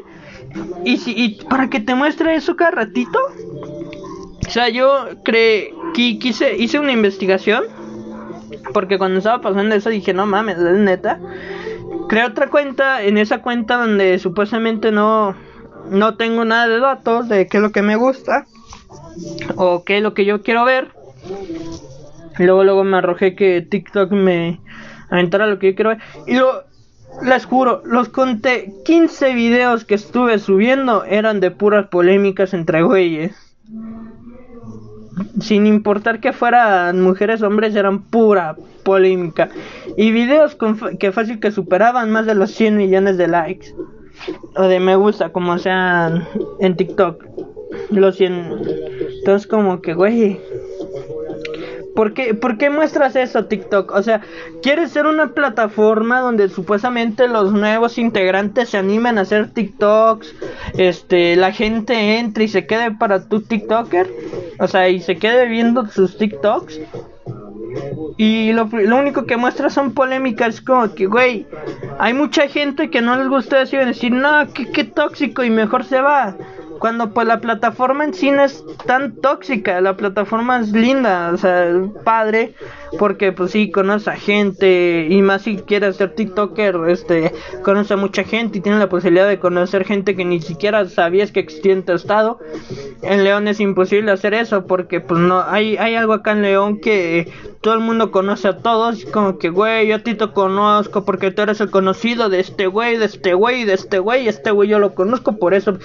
Y, 0.84 0.96
si, 0.98 1.12
y 1.16 1.44
para 1.44 1.68
que 1.68 1.80
te 1.80 1.94
muestre 1.94 2.34
eso 2.34 2.56
cada 2.56 2.70
ratito. 2.70 3.18
O 4.46 4.50
sea, 4.50 4.68
yo 4.68 5.08
creí, 5.24 5.70
quise, 5.94 6.56
hice 6.56 6.78
una 6.78 6.92
investigación. 6.92 7.64
Porque 8.72 8.98
cuando 8.98 9.18
estaba 9.18 9.40
pasando 9.40 9.74
eso 9.74 9.90
dije, 9.90 10.12
no 10.12 10.26
mames, 10.26 10.58
es 10.58 10.78
neta. 10.78 11.20
Creé 12.08 12.24
otra 12.24 12.48
cuenta, 12.48 13.02
en 13.02 13.18
esa 13.18 13.42
cuenta 13.42 13.76
donde 13.76 14.18
supuestamente 14.18 14.92
no, 14.92 15.34
no 15.90 16.16
tengo 16.16 16.44
nada 16.44 16.68
de 16.68 16.78
datos 16.78 17.28
de 17.28 17.48
qué 17.48 17.56
es 17.56 17.62
lo 17.62 17.72
que 17.72 17.82
me 17.82 17.96
gusta 17.96 18.46
o 19.56 19.84
qué 19.84 19.98
es 19.98 20.02
lo 20.02 20.14
que 20.14 20.24
yo 20.24 20.42
quiero 20.42 20.64
ver. 20.64 20.92
Luego, 22.38 22.64
luego 22.64 22.84
me 22.84 22.98
arrojé 22.98 23.34
que 23.34 23.62
TikTok 23.62 24.12
me 24.12 24.60
aventara 25.10 25.46
lo 25.46 25.58
que 25.58 25.70
yo 25.70 25.74
quiero 25.74 25.90
ver. 25.90 25.98
Y 26.26 26.36
lo, 26.36 26.64
les 27.22 27.46
juro, 27.46 27.82
los 27.84 28.08
conté 28.08 28.72
15 28.84 29.34
videos 29.34 29.84
que 29.84 29.94
estuve 29.94 30.38
subiendo 30.38 31.04
eran 31.04 31.40
de 31.40 31.50
puras 31.50 31.88
polémicas 31.88 32.54
entre 32.54 32.82
güeyes. 32.82 33.45
Sin 35.40 35.66
importar 35.66 36.20
que 36.20 36.32
fueran 36.32 37.00
mujeres 37.00 37.42
o 37.42 37.46
hombres, 37.46 37.74
eran 37.74 38.02
pura 38.02 38.56
polémica. 38.82 39.48
Y 39.96 40.10
videos 40.10 40.56
que 40.98 41.12
fácil 41.12 41.40
que 41.40 41.50
superaban 41.50 42.10
más 42.10 42.26
de 42.26 42.34
los 42.34 42.50
100 42.50 42.76
millones 42.76 43.16
de 43.16 43.28
likes. 43.28 43.74
O 44.56 44.62
de 44.62 44.80
me 44.80 44.96
gusta, 44.96 45.30
como 45.30 45.58
sean 45.58 46.26
en 46.60 46.76
TikTok. 46.76 47.24
Los 47.90 48.16
100. 48.16 48.60
Entonces, 49.18 49.46
como 49.46 49.80
que, 49.80 49.94
güey. 49.94 50.40
¿Por 51.96 52.12
qué, 52.12 52.34
¿Por 52.34 52.58
qué 52.58 52.68
muestras 52.68 53.16
eso, 53.16 53.46
TikTok? 53.46 53.90
O 53.90 54.02
sea, 54.02 54.20
¿quieres 54.62 54.92
ser 54.92 55.06
una 55.06 55.28
plataforma 55.28 56.20
donde 56.20 56.50
supuestamente 56.50 57.26
los 57.26 57.52
nuevos 57.54 57.96
integrantes 57.96 58.68
se 58.68 58.76
animen 58.76 59.16
a 59.16 59.22
hacer 59.22 59.50
TikToks? 59.50 60.34
Este, 60.76 61.36
la 61.36 61.52
gente 61.52 62.18
entre 62.18 62.44
y 62.44 62.48
se 62.48 62.66
quede 62.66 62.90
para 62.90 63.26
tu 63.26 63.40
TikToker. 63.40 64.10
O 64.60 64.68
sea, 64.68 64.90
y 64.90 65.00
se 65.00 65.16
quede 65.16 65.46
viendo 65.46 65.86
sus 65.86 66.18
TikToks. 66.18 66.80
Y 68.18 68.52
lo, 68.52 68.68
lo, 68.70 68.96
único 68.96 69.24
que 69.24 69.38
muestra 69.38 69.70
son 69.70 69.92
polémicas, 69.92 70.60
como 70.60 70.94
que, 70.94 71.06
güey, 71.06 71.46
hay 71.98 72.14
mucha 72.14 72.48
gente 72.48 72.90
que 72.90 73.00
no 73.00 73.16
les 73.16 73.28
gusta 73.28 73.58
decir, 73.58 74.12
no, 74.12 74.52
que 74.52 74.70
qué 74.70 74.84
tóxico 74.84 75.44
y 75.44 75.50
mejor 75.50 75.84
se 75.84 76.00
va. 76.00 76.36
Cuando 76.78 77.12
pues 77.12 77.26
la 77.26 77.40
plataforma 77.40 78.04
en 78.04 78.12
no 78.30 78.44
es 78.44 78.64
tan 78.86 79.16
tóxica, 79.16 79.80
la 79.80 79.96
plataforma 79.96 80.60
es 80.60 80.72
linda, 80.72 81.30
o 81.32 81.36
sea, 81.36 81.68
padre, 82.04 82.54
porque 82.98 83.32
pues 83.32 83.52
sí, 83.52 83.70
conoce 83.70 84.10
a 84.10 84.16
gente, 84.16 85.06
y 85.08 85.22
más 85.22 85.42
si 85.42 85.56
quieres 85.58 85.96
ser 85.96 86.14
TikToker, 86.14 86.76
este, 86.88 87.32
conoce 87.62 87.94
a 87.94 87.96
mucha 87.96 88.24
gente 88.24 88.58
y 88.58 88.60
tiene 88.60 88.78
la 88.78 88.88
posibilidad 88.88 89.28
de 89.28 89.38
conocer 89.38 89.84
gente 89.84 90.16
que 90.16 90.24
ni 90.24 90.40
siquiera 90.40 90.88
sabías 90.88 91.32
que 91.32 91.40
existía 91.40 91.72
en 91.72 91.84
tu 91.84 91.92
estado. 91.92 92.38
En 93.02 93.24
León 93.24 93.48
es 93.48 93.60
imposible 93.60 94.12
hacer 94.12 94.34
eso, 94.34 94.66
porque 94.66 95.00
pues 95.00 95.20
no, 95.20 95.42
hay, 95.42 95.76
hay 95.76 95.94
algo 95.94 96.12
acá 96.12 96.32
en 96.32 96.42
León 96.42 96.80
que 96.80 97.32
todo 97.60 97.74
el 97.74 97.80
mundo 97.80 98.10
conoce 98.10 98.48
a 98.48 98.58
todos, 98.58 99.04
como 99.06 99.38
que, 99.38 99.48
güey, 99.50 99.88
yo 99.88 99.96
a 99.96 99.98
ti 99.98 100.14
te 100.14 100.28
conozco 100.28 101.04
porque 101.04 101.30
tú 101.30 101.42
eres 101.42 101.60
el 101.60 101.70
conocido 101.70 102.28
de 102.28 102.40
este 102.40 102.66
güey, 102.66 102.96
de 102.96 103.06
este 103.06 103.34
güey, 103.34 103.64
de 103.64 103.74
este 103.74 103.98
güey, 103.98 104.28
este 104.28 104.50
güey 104.50 104.68
yo 104.68 104.78
lo 104.78 104.94
conozco, 104.94 105.36
por 105.36 105.52
eso, 105.52 105.76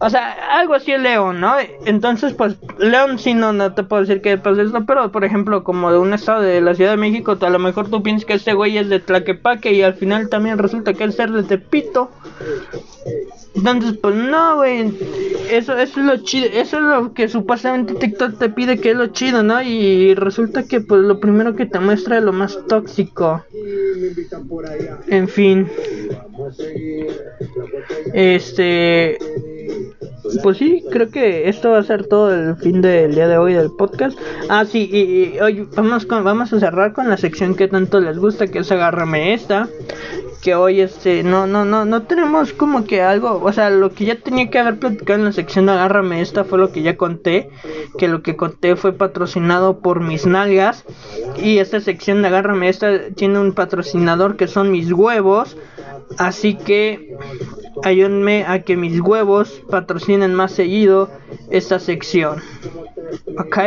o 0.00 0.10
sea, 0.10 0.58
algo 0.58 0.74
así 0.74 0.92
es 0.92 1.00
León, 1.00 1.40
¿no? 1.40 1.54
Entonces, 1.84 2.32
pues, 2.32 2.56
León 2.78 3.18
sí 3.18 3.34
no, 3.34 3.52
no 3.52 3.74
te 3.74 3.82
puedo 3.82 4.02
decir 4.02 4.22
que 4.22 4.38
pasa 4.38 4.62
esto, 4.62 4.84
pero 4.86 5.10
por 5.12 5.24
ejemplo, 5.24 5.64
como 5.64 5.92
de 5.92 5.98
un 5.98 6.14
estado 6.14 6.37
de 6.40 6.60
la 6.60 6.74
Ciudad 6.74 6.92
de 6.92 6.96
México, 6.96 7.36
a 7.40 7.50
lo 7.50 7.58
mejor 7.58 7.88
tú 7.88 8.02
piensas 8.02 8.24
que 8.24 8.34
este 8.34 8.54
güey 8.54 8.78
es 8.78 8.88
de 8.88 9.00
Tlaquepaque 9.00 9.72
y 9.72 9.82
al 9.82 9.94
final 9.94 10.28
también 10.28 10.58
resulta 10.58 10.94
que 10.94 11.04
es 11.04 11.14
ser 11.14 11.30
de 11.30 11.42
Tepito. 11.42 12.10
Entonces, 13.58 13.98
pues 14.00 14.14
no, 14.14 14.56
güey. 14.56 14.92
Eso, 15.50 15.76
eso 15.76 16.00
es 16.00 16.06
lo 16.06 16.16
chido. 16.18 16.46
Eso 16.46 16.76
es 16.76 16.82
lo 16.82 17.12
que 17.12 17.28
supuestamente 17.28 17.94
TikTok 17.94 18.38
te 18.38 18.48
pide 18.48 18.78
que 18.78 18.92
es 18.92 18.96
lo 18.96 19.08
chido, 19.08 19.42
¿no? 19.42 19.62
Y 19.62 20.14
resulta 20.14 20.64
que, 20.64 20.80
pues, 20.80 21.02
lo 21.02 21.20
primero 21.20 21.56
que 21.56 21.66
te 21.66 21.80
muestra 21.80 22.18
es 22.18 22.24
lo 22.24 22.32
más 22.32 22.58
tóxico. 22.68 23.44
En 25.08 25.28
fin. 25.28 25.68
Este. 28.12 29.18
Pues 30.42 30.58
sí, 30.58 30.84
creo 30.90 31.10
que 31.10 31.48
esto 31.48 31.70
va 31.70 31.78
a 31.78 31.82
ser 31.82 32.06
todo 32.06 32.32
el 32.32 32.56
fin 32.56 32.80
del 32.80 33.14
día 33.14 33.28
de 33.28 33.38
hoy 33.38 33.54
del 33.54 33.70
podcast. 33.70 34.18
Ah, 34.48 34.64
sí, 34.64 34.88
y, 34.92 35.38
hoy 35.40 35.66
vamos, 35.74 36.06
con, 36.06 36.22
vamos 36.22 36.52
a 36.52 36.60
cerrar 36.60 36.92
con 36.92 37.08
la 37.08 37.16
sección 37.16 37.54
que 37.54 37.68
tanto 37.68 38.00
les 38.00 38.18
gusta, 38.18 38.46
que 38.46 38.58
es 38.58 38.70
Agárrame 38.70 39.32
esta 39.32 39.68
que 40.48 40.54
hoy 40.54 40.80
este 40.80 41.22
no 41.24 41.46
no 41.46 41.66
no 41.66 41.84
no 41.84 42.04
tenemos 42.04 42.54
como 42.54 42.86
que 42.86 43.02
algo 43.02 43.38
o 43.44 43.52
sea 43.52 43.68
lo 43.68 43.92
que 43.92 44.06
ya 44.06 44.18
tenía 44.18 44.48
que 44.48 44.58
haber 44.58 44.78
platicado 44.78 45.18
en 45.18 45.26
la 45.26 45.32
sección 45.32 45.66
de 45.66 45.72
agárrame 45.72 46.22
esta 46.22 46.42
fue 46.42 46.56
lo 46.56 46.72
que 46.72 46.80
ya 46.80 46.96
conté 46.96 47.50
que 47.98 48.08
lo 48.08 48.22
que 48.22 48.34
conté 48.34 48.74
fue 48.74 48.94
patrocinado 48.94 49.80
por 49.80 50.00
mis 50.00 50.24
nalgas 50.24 50.86
y 51.36 51.58
esta 51.58 51.80
sección 51.80 52.22
de 52.22 52.28
agárrame 52.28 52.70
esta 52.70 53.10
tiene 53.14 53.38
un 53.38 53.52
patrocinador 53.52 54.36
que 54.38 54.48
son 54.48 54.70
mis 54.70 54.90
huevos 54.90 55.58
así 56.16 56.54
que 56.54 57.14
ayúdenme 57.84 58.46
a 58.46 58.60
que 58.60 58.78
mis 58.78 58.98
huevos 59.00 59.60
patrocinen 59.68 60.32
más 60.32 60.52
seguido 60.52 61.10
esta 61.50 61.78
sección 61.78 62.40
Ok, 63.38 63.58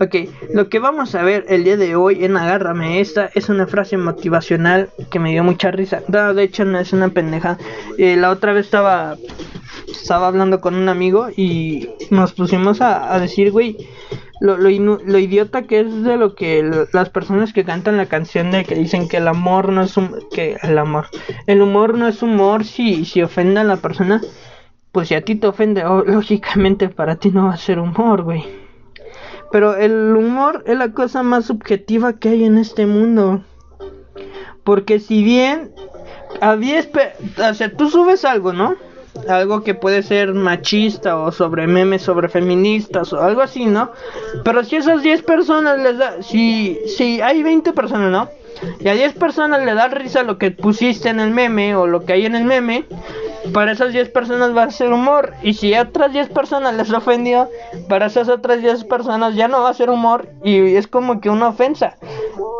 ok. 0.00 0.14
Lo 0.52 0.68
que 0.68 0.78
vamos 0.78 1.14
a 1.14 1.22
ver 1.22 1.44
el 1.48 1.64
día 1.64 1.76
de 1.76 1.96
hoy 1.96 2.24
en 2.24 2.36
Agárrame 2.36 3.00
esta 3.00 3.30
es 3.34 3.48
una 3.48 3.66
frase 3.66 3.96
motivacional 3.96 4.90
que 5.10 5.18
me 5.18 5.30
dio 5.30 5.44
mucha 5.44 5.70
risa. 5.70 6.02
No, 6.08 6.34
de 6.34 6.42
hecho 6.42 6.64
no 6.64 6.78
es 6.78 6.92
una 6.92 7.08
pendeja. 7.08 7.58
Eh, 7.98 8.16
la 8.16 8.30
otra 8.30 8.52
vez 8.52 8.66
estaba 8.66 9.16
estaba 9.90 10.28
hablando 10.28 10.60
con 10.60 10.74
un 10.74 10.88
amigo 10.88 11.28
y 11.34 11.88
nos 12.10 12.32
pusimos 12.32 12.80
a, 12.80 13.18
decir, 13.18 13.50
güey, 13.52 13.76
lo, 14.40 14.56
lo, 14.56 14.68
lo, 14.68 15.18
idiota 15.18 15.62
que 15.62 15.80
es 15.80 16.02
de 16.02 16.16
lo 16.16 16.34
que 16.34 16.86
las 16.92 17.10
personas 17.10 17.52
que 17.52 17.64
cantan 17.64 17.96
la 17.96 18.06
canción 18.06 18.50
de 18.50 18.64
que 18.64 18.74
dicen 18.74 19.08
que 19.08 19.18
el 19.18 19.28
amor 19.28 19.70
no 19.70 19.82
es 19.82 19.96
un 19.96 20.16
que 20.32 20.56
el 20.62 20.78
amor 20.78 21.06
el 21.46 21.62
humor 21.62 21.96
no 21.96 22.08
es 22.08 22.22
humor 22.22 22.64
si 22.64 23.04
si 23.04 23.22
ofende 23.22 23.60
a 23.60 23.64
la 23.64 23.76
persona 23.76 24.20
pues 24.90 25.08
si 25.08 25.14
a 25.14 25.24
ti 25.24 25.36
te 25.36 25.46
ofende 25.46 25.84
lógicamente 25.84 26.88
para 26.88 27.16
ti 27.16 27.30
no 27.30 27.46
va 27.46 27.54
a 27.54 27.56
ser 27.56 27.78
humor 27.78 28.22
güey 28.22 28.61
pero 29.52 29.76
el 29.76 30.16
humor 30.16 30.64
es 30.66 30.76
la 30.76 30.92
cosa 30.92 31.22
más 31.22 31.44
subjetiva 31.44 32.14
que 32.14 32.30
hay 32.30 32.44
en 32.44 32.58
este 32.58 32.86
mundo. 32.86 33.44
Porque 34.64 34.98
si 34.98 35.22
bien 35.22 35.72
había 36.40 36.80
o 36.80 37.54
sea, 37.54 37.76
tú 37.76 37.90
subes 37.90 38.24
algo, 38.24 38.52
¿no? 38.52 38.74
Algo 39.28 39.62
que 39.62 39.74
puede 39.74 40.02
ser 40.02 40.32
machista 40.32 41.18
o 41.18 41.30
sobre 41.30 41.66
memes 41.66 42.02
sobre 42.02 42.30
feministas 42.30 43.12
o 43.12 43.20
algo 43.20 43.42
así, 43.42 43.66
¿no? 43.66 43.92
Pero 44.42 44.64
si 44.64 44.76
esas 44.76 45.02
10 45.02 45.22
personas 45.22 45.78
les 45.78 45.98
da 45.98 46.22
si 46.22 46.80
si 46.86 47.20
hay 47.20 47.42
20 47.42 47.72
personas, 47.74 48.10
¿no? 48.10 48.41
Y 48.80 48.88
a 48.88 48.94
10 48.94 49.14
personas 49.14 49.64
le 49.64 49.74
da 49.74 49.88
risa 49.88 50.22
lo 50.22 50.38
que 50.38 50.50
pusiste 50.50 51.08
en 51.08 51.20
el 51.20 51.30
meme 51.30 51.74
o 51.76 51.86
lo 51.86 52.04
que 52.04 52.14
hay 52.14 52.26
en 52.26 52.34
el 52.34 52.44
meme, 52.44 52.84
para 53.52 53.72
esas 53.72 53.92
10 53.92 54.10
personas 54.10 54.56
va 54.56 54.64
a 54.64 54.70
ser 54.70 54.92
humor. 54.92 55.34
Y 55.42 55.54
si 55.54 55.74
a 55.74 55.82
otras 55.82 56.12
10 56.12 56.28
personas 56.28 56.74
les 56.74 56.92
ofendió, 56.92 57.48
para 57.88 58.06
esas 58.06 58.28
otras 58.28 58.62
10 58.62 58.84
personas 58.84 59.34
ya 59.34 59.48
no 59.48 59.62
va 59.62 59.70
a 59.70 59.74
ser 59.74 59.90
humor. 59.90 60.28
Y 60.44 60.76
es 60.76 60.86
como 60.86 61.20
que 61.20 61.30
una 61.30 61.48
ofensa. 61.48 61.96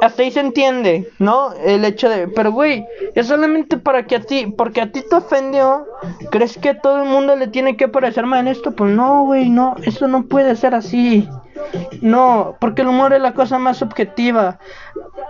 Hasta 0.03 0.29
se 0.31 0.41
entiende, 0.41 1.09
¿no? 1.19 1.53
El 1.65 1.85
hecho 1.85 2.09
de, 2.09 2.27
pero 2.29 2.51
güey, 2.51 2.85
es 3.15 3.29
solamente 3.29 3.77
para 3.77 4.05
que 4.05 4.17
a 4.17 4.21
ti, 4.21 4.53
porque 4.57 4.81
a 4.81 4.91
ti 4.91 5.03
te 5.09 5.15
ofendió, 5.15 5.87
¿crees 6.31 6.59
que 6.59 6.75
todo 6.75 7.03
el 7.03 7.09
mundo 7.09 7.37
le 7.37 7.47
tiene 7.47 7.77
que 7.77 7.87
parecer 7.87 8.27
mal 8.27 8.41
en 8.41 8.49
esto? 8.49 8.73
Pues 8.73 8.93
no, 8.93 9.25
güey, 9.25 9.49
no, 9.49 9.77
eso 9.85 10.09
no 10.09 10.25
puede 10.25 10.57
ser 10.57 10.75
así. 10.75 11.29
No, 12.01 12.57
porque 12.61 12.83
el 12.83 12.89
humor 12.89 13.13
es 13.13 13.21
la 13.21 13.35
cosa 13.35 13.59
más 13.59 13.79
subjetiva. 13.79 14.59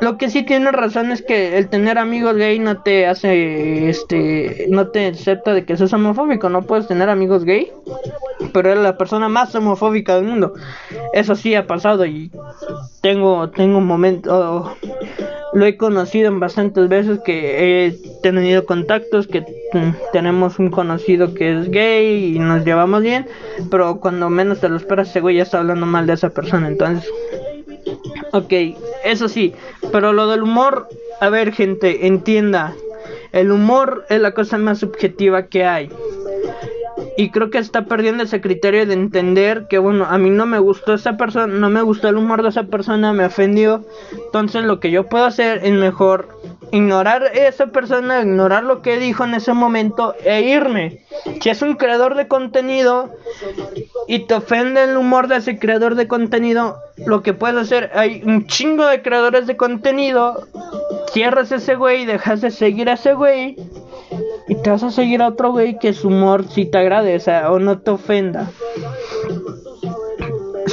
Lo 0.01 0.17
que 0.17 0.31
sí 0.31 0.43
tiene 0.43 0.73
razón 0.73 1.13
es 1.13 1.23
que 1.23 1.59
el 1.59 1.69
tener 1.69 1.99
amigos 1.99 2.37
gay 2.37 2.59
no 2.59 2.83
te 2.83 3.07
hace, 3.07 3.89
este, 3.89 4.67
no 4.69 4.89
te 4.89 5.09
acepta 5.09 5.55
de 5.55 5.65
que 5.65 5.77
seas 5.77 5.93
homofóbico. 5.93 6.49
No 6.49 6.63
puedes 6.63 6.89
tener 6.89 7.09
amigos 7.09 7.45
gay, 7.45 7.71
pero 8.53 8.71
eres 8.71 8.83
la 8.83 8.97
persona 8.97 9.29
más 9.29 9.55
homofóbica 9.55 10.17
del 10.17 10.25
mundo. 10.25 10.55
Eso 11.13 11.35
sí 11.35 11.55
ha 11.55 11.67
pasado 11.67 12.07
y 12.07 12.31
tengo, 13.01 13.51
tengo 13.51 13.79
un 13.79 13.87
momento, 13.87 14.77
lo 15.53 15.67
he 15.67 15.77
conocido 15.77 16.29
en 16.29 16.41
bastantes 16.41 16.89
veces 16.89 17.21
que 17.25 17.87
he 17.87 17.93
tenido 18.23 18.65
contactos 18.65 19.27
que 19.27 19.45
tenemos 20.13 20.59
un 20.59 20.71
conocido 20.71 21.35
que 21.35 21.59
es 21.59 21.71
gay 21.71 22.37
y 22.37 22.39
nos 22.39 22.65
llevamos 22.65 23.03
bien, 23.03 23.27
pero 23.71 24.01
cuando 24.01 24.31
menos 24.31 24.61
te 24.61 24.69
lo 24.69 24.77
esperas 24.77 25.11
ese 25.11 25.21
güey 25.21 25.37
ya 25.37 25.43
está 25.43 25.59
hablando 25.59 25.87
mal 25.87 26.07
de 26.07 26.15
esa 26.15 26.31
persona, 26.31 26.69
entonces 26.69 27.09
Ok, 28.35 28.53
eso 29.05 29.29
sí, 29.29 29.53
pero 29.93 30.15
lo 30.15 30.27
del 30.27 30.43
humor, 30.43 30.89
a 31.21 31.29
ver 31.29 31.53
gente, 31.53 32.07
entienda, 32.07 32.75
el 33.33 33.53
humor 33.53 34.07
es 34.09 34.23
la 34.23 34.33
cosa 34.33 34.57
más 34.57 34.79
subjetiva 34.79 35.49
que 35.49 35.65
hay. 35.67 35.91
y 37.19 37.31
creo 37.31 37.51
que 37.51 37.59
está 37.59 37.85
perdiendo 37.85 38.23
ese 38.23 38.41
criterio 38.41 38.87
de 38.87 38.95
entender 38.95 39.67
que 39.69 39.77
bueno, 39.77 40.07
a 40.07 40.17
mí 40.17 40.31
no 40.31 40.47
me 40.47 40.59
gustó 40.59 40.95
esa 40.95 41.19
persona, 41.19 41.47
no 41.47 41.69
me 41.69 41.83
gustó 41.83 42.09
el 42.09 42.17
humor 42.17 42.43
de 42.43 42.49
esa 42.49 42.65
persona, 42.65 43.13
me 43.13 43.27
ofendió. 43.27 43.85
Entonces 44.13 44.65
lo 44.65 44.81
que 44.81 44.91
yo 44.91 45.09
puedo 45.09 45.27
hacer 45.27 45.61
es 45.63 45.73
mejor 45.73 46.29
ignorar 46.73 47.31
esa 47.35 47.67
persona, 47.67 48.23
ignorar 48.23 48.65
lo 48.65 48.81
que 48.83 48.99
dijo 48.99 49.25
en 49.25 49.35
ese 49.35 49.53
momento 49.53 50.15
e 50.25 50.41
irme. 50.41 51.01
Si 51.41 51.51
es 51.51 51.61
un 51.63 51.75
creador 51.75 52.17
de 52.17 52.29
contenido 52.29 53.11
y 54.09 54.21
te 54.21 54.35
ofende 54.35 54.85
el 54.85 54.97
humor 54.97 55.29
de 55.29 55.37
ese 55.37 55.59
creador 55.59 55.95
de 55.95 56.09
contenido, 56.09 56.79
lo 57.07 57.23
que 57.23 57.35
puedes 57.35 57.59
hacer, 57.59 57.91
hay 57.95 58.23
un 58.25 58.47
chingo 58.47 58.87
de 58.87 59.03
creadores 59.03 59.47
de 59.47 59.57
contenido, 59.57 60.49
cierras 61.13 61.53
ese 61.53 61.75
güey, 61.75 62.07
dejas 62.07 62.41
de 62.41 62.51
seguir 62.51 62.89
a 62.89 62.95
ese 62.95 63.13
güey 63.13 63.57
y 64.49 64.55
te 64.57 64.71
vas 64.71 64.83
a 64.83 64.91
seguir 64.91 65.21
a 65.23 65.29
otro 65.29 65.53
güey 65.53 65.79
que 65.79 65.93
su 65.93 66.09
humor 66.09 66.49
si 66.49 66.65
te 66.65 66.79
agrade, 66.79 67.19
o, 67.49 67.59
no 67.59 67.81
te 67.81 67.91
ofenda. 67.91 68.51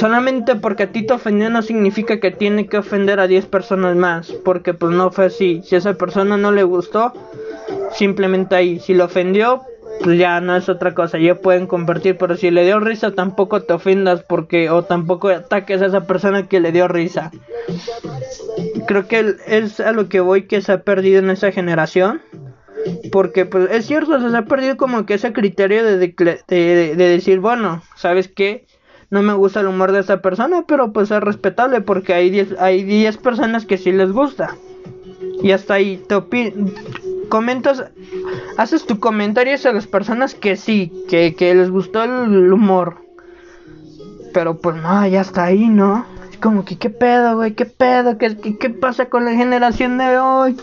Solamente 0.00 0.56
porque 0.56 0.84
a 0.84 0.92
ti 0.92 1.02
te 1.02 1.12
ofendió 1.12 1.50
no 1.50 1.60
significa 1.60 2.20
que 2.20 2.30
tiene 2.30 2.66
que 2.66 2.78
ofender 2.78 3.20
a 3.20 3.26
10 3.26 3.44
personas 3.46 3.96
más, 3.96 4.32
porque 4.44 4.72
pues 4.72 4.94
no 4.94 5.10
fue 5.10 5.26
así. 5.26 5.60
Si 5.62 5.74
a 5.74 5.78
esa 5.78 5.92
persona 5.92 6.38
no 6.38 6.52
le 6.52 6.62
gustó, 6.62 7.12
simplemente 7.92 8.56
ahí. 8.56 8.80
Si 8.80 8.94
lo 8.94 9.04
ofendió, 9.04 9.60
pues 10.02 10.18
ya 10.18 10.40
no 10.40 10.56
es 10.56 10.70
otra 10.70 10.94
cosa, 10.94 11.18
ya 11.18 11.34
pueden 11.34 11.66
compartir, 11.66 12.16
pero 12.16 12.34
si 12.34 12.50
le 12.50 12.64
dio 12.64 12.80
risa 12.80 13.10
tampoco 13.10 13.60
te 13.60 13.74
ofendas 13.74 14.22
porque 14.22 14.70
o 14.70 14.84
tampoco 14.84 15.28
ataques 15.28 15.82
a 15.82 15.86
esa 15.86 16.06
persona 16.06 16.48
que 16.48 16.60
le 16.60 16.72
dio 16.72 16.88
risa. 16.88 17.30
Creo 18.86 19.06
que 19.06 19.36
es 19.46 19.80
a 19.80 19.92
lo 19.92 20.08
que 20.08 20.20
voy 20.20 20.46
que 20.46 20.62
se 20.62 20.72
ha 20.72 20.82
perdido 20.82 21.18
en 21.18 21.28
esa 21.28 21.52
generación 21.52 22.22
porque 23.12 23.44
pues 23.44 23.70
es 23.70 23.86
cierto, 23.86 24.18
se 24.30 24.36
ha 24.36 24.44
perdido 24.46 24.76
como 24.76 25.04
que 25.06 25.14
ese 25.14 25.32
criterio 25.32 25.84
de, 25.84 26.14
de, 26.48 26.94
decir, 26.96 27.40
bueno, 27.40 27.82
¿sabes 27.96 28.28
qué? 28.28 28.66
No 29.10 29.22
me 29.22 29.34
gusta 29.34 29.60
el 29.60 29.66
humor 29.66 29.90
de 29.92 30.00
esta 30.00 30.22
persona, 30.22 30.64
pero 30.66 30.92
pues 30.92 31.10
es 31.10 31.20
respetable 31.20 31.80
porque 31.80 32.14
hay 32.14 32.30
10 32.30 32.60
hay 32.60 32.84
diez 32.84 33.16
personas 33.16 33.66
que 33.66 33.76
sí 33.76 33.90
les 33.90 34.12
gusta. 34.12 34.56
Y 35.42 35.50
hasta 35.50 35.74
ahí 35.74 36.02
te 36.08 36.14
comentas, 37.28 37.84
haces 38.56 38.86
tu 38.86 39.00
comentario 39.00 39.56
a 39.64 39.72
las 39.72 39.86
personas 39.86 40.34
que 40.34 40.56
sí, 40.56 40.92
que, 41.08 41.34
que 41.34 41.54
les 41.54 41.70
gustó 41.70 42.04
el 42.04 42.52
humor. 42.52 42.96
Pero 44.32 44.58
pues 44.58 44.76
no, 44.76 45.06
ya 45.06 45.22
está 45.22 45.44
ahí, 45.44 45.66
¿no? 45.68 46.04
Es 46.30 46.36
como 46.36 46.64
que 46.64 46.76
qué 46.76 46.90
pedo, 46.90 47.36
güey, 47.36 47.54
qué 47.54 47.64
pedo, 47.64 48.16
¿Qué, 48.16 48.36
qué, 48.36 48.58
qué 48.58 48.70
pasa 48.70 49.06
con 49.06 49.24
la 49.24 49.32
generación 49.32 49.98
de 49.98 50.18
hoy. 50.18 50.56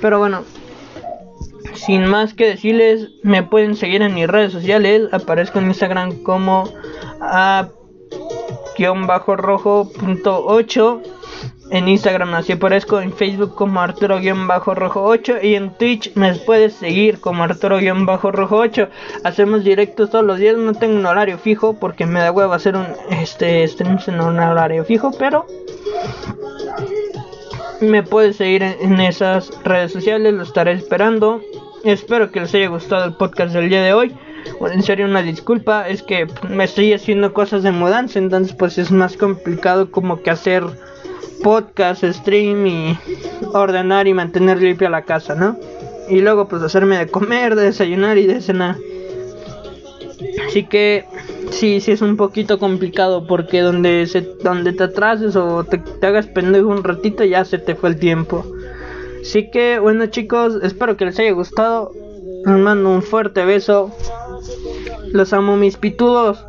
Pero 0.00 0.18
bueno, 0.18 0.42
sin 1.74 2.06
más 2.06 2.34
que 2.34 2.46
decirles, 2.46 3.10
me 3.22 3.42
pueden 3.42 3.76
seguir 3.76 4.02
en 4.02 4.14
mis 4.14 4.26
redes 4.26 4.52
sociales. 4.52 5.08
Aparezco 5.12 5.58
en 5.58 5.66
Instagram 5.66 6.22
como 6.22 6.64
bajo 9.06 9.36
rojo 9.36 9.90
punto 9.90 10.44
8 10.46 11.02
en 11.70 11.88
Instagram 11.88 12.34
así 12.34 12.52
aparezco 12.52 13.00
en 13.00 13.12
Facebook 13.12 13.54
como 13.54 13.80
Arturo 13.80 14.18
bajo 14.46 14.74
rojo 14.74 15.02
8 15.02 15.38
y 15.42 15.54
en 15.54 15.70
Twitch 15.70 16.14
me 16.14 16.34
puedes 16.34 16.74
seguir 16.74 17.18
como 17.20 17.42
Arturo 17.42 17.78
bajo 18.04 18.30
rojo 18.30 18.56
8 18.56 18.88
hacemos 19.24 19.64
directos 19.64 20.10
todos 20.10 20.24
los 20.24 20.38
días 20.38 20.56
no 20.56 20.74
tengo 20.74 20.98
un 20.98 21.06
horario 21.06 21.38
fijo 21.38 21.74
porque 21.74 22.06
me 22.06 22.20
da 22.20 22.32
huevo 22.32 22.52
hacer 22.52 22.76
un 22.76 22.86
este 23.10 23.64
este 23.64 23.84
en 23.84 24.20
un 24.20 24.38
horario 24.38 24.84
fijo 24.84 25.10
pero 25.18 25.46
me 27.80 28.02
puedes 28.02 28.36
seguir 28.36 28.62
en 28.62 29.00
esas 29.00 29.52
redes 29.64 29.92
sociales 29.92 30.32
lo 30.32 30.42
estaré 30.42 30.72
esperando. 30.72 31.40
Espero 31.84 32.30
que 32.30 32.40
les 32.40 32.54
haya 32.54 32.68
gustado 32.68 33.04
el 33.04 33.14
podcast 33.14 33.54
del 33.54 33.68
día 33.68 33.82
de 33.82 33.92
hoy. 33.92 34.16
En 34.72 34.82
serio, 34.82 35.06
una 35.06 35.22
disculpa, 35.22 35.88
es 35.88 36.02
que 36.02 36.26
me 36.48 36.64
estoy 36.64 36.92
haciendo 36.92 37.32
cosas 37.32 37.62
de 37.62 37.72
mudanza, 37.72 38.18
entonces 38.18 38.54
pues 38.54 38.78
es 38.78 38.90
más 38.90 39.16
complicado 39.16 39.90
como 39.90 40.22
que 40.22 40.30
hacer 40.30 40.64
podcast, 41.42 42.04
stream 42.04 42.66
y 42.66 42.98
ordenar 43.52 44.06
y 44.06 44.14
mantener 44.14 44.60
limpia 44.60 44.90
la 44.90 45.02
casa, 45.02 45.34
¿no? 45.34 45.58
Y 46.08 46.20
luego 46.20 46.48
pues 46.48 46.62
hacerme 46.62 46.98
de 46.98 47.08
comer, 47.08 47.56
de 47.56 47.64
desayunar 47.64 48.18
y 48.18 48.26
de 48.26 48.40
cenar. 48.40 48.76
Así 50.46 50.64
que 50.64 51.04
sí, 51.50 51.80
sí 51.80 51.92
es 51.92 52.02
un 52.02 52.16
poquito 52.16 52.58
complicado 52.58 53.26
porque 53.26 53.60
donde 53.60 54.06
se 54.06 54.22
donde 54.42 54.72
te 54.72 54.84
atrases 54.84 55.36
o 55.36 55.64
te, 55.64 55.78
te 55.78 56.06
hagas 56.06 56.26
pendejo 56.26 56.68
un 56.68 56.84
ratito 56.84 57.24
ya 57.24 57.44
se 57.44 57.58
te 57.58 57.74
fue 57.74 57.90
el 57.90 57.98
tiempo. 57.98 58.44
Así 59.20 59.50
que 59.50 59.78
bueno 59.78 60.06
chicos, 60.06 60.58
espero 60.62 60.96
que 60.96 61.06
les 61.06 61.18
haya 61.18 61.32
gustado. 61.32 61.92
Les 62.44 62.58
mando 62.58 62.90
un 62.90 63.02
fuerte 63.02 63.44
beso. 63.44 63.90
Los 65.12 65.32
amo 65.32 65.56
mis 65.56 65.76
pitudos. 65.76 66.46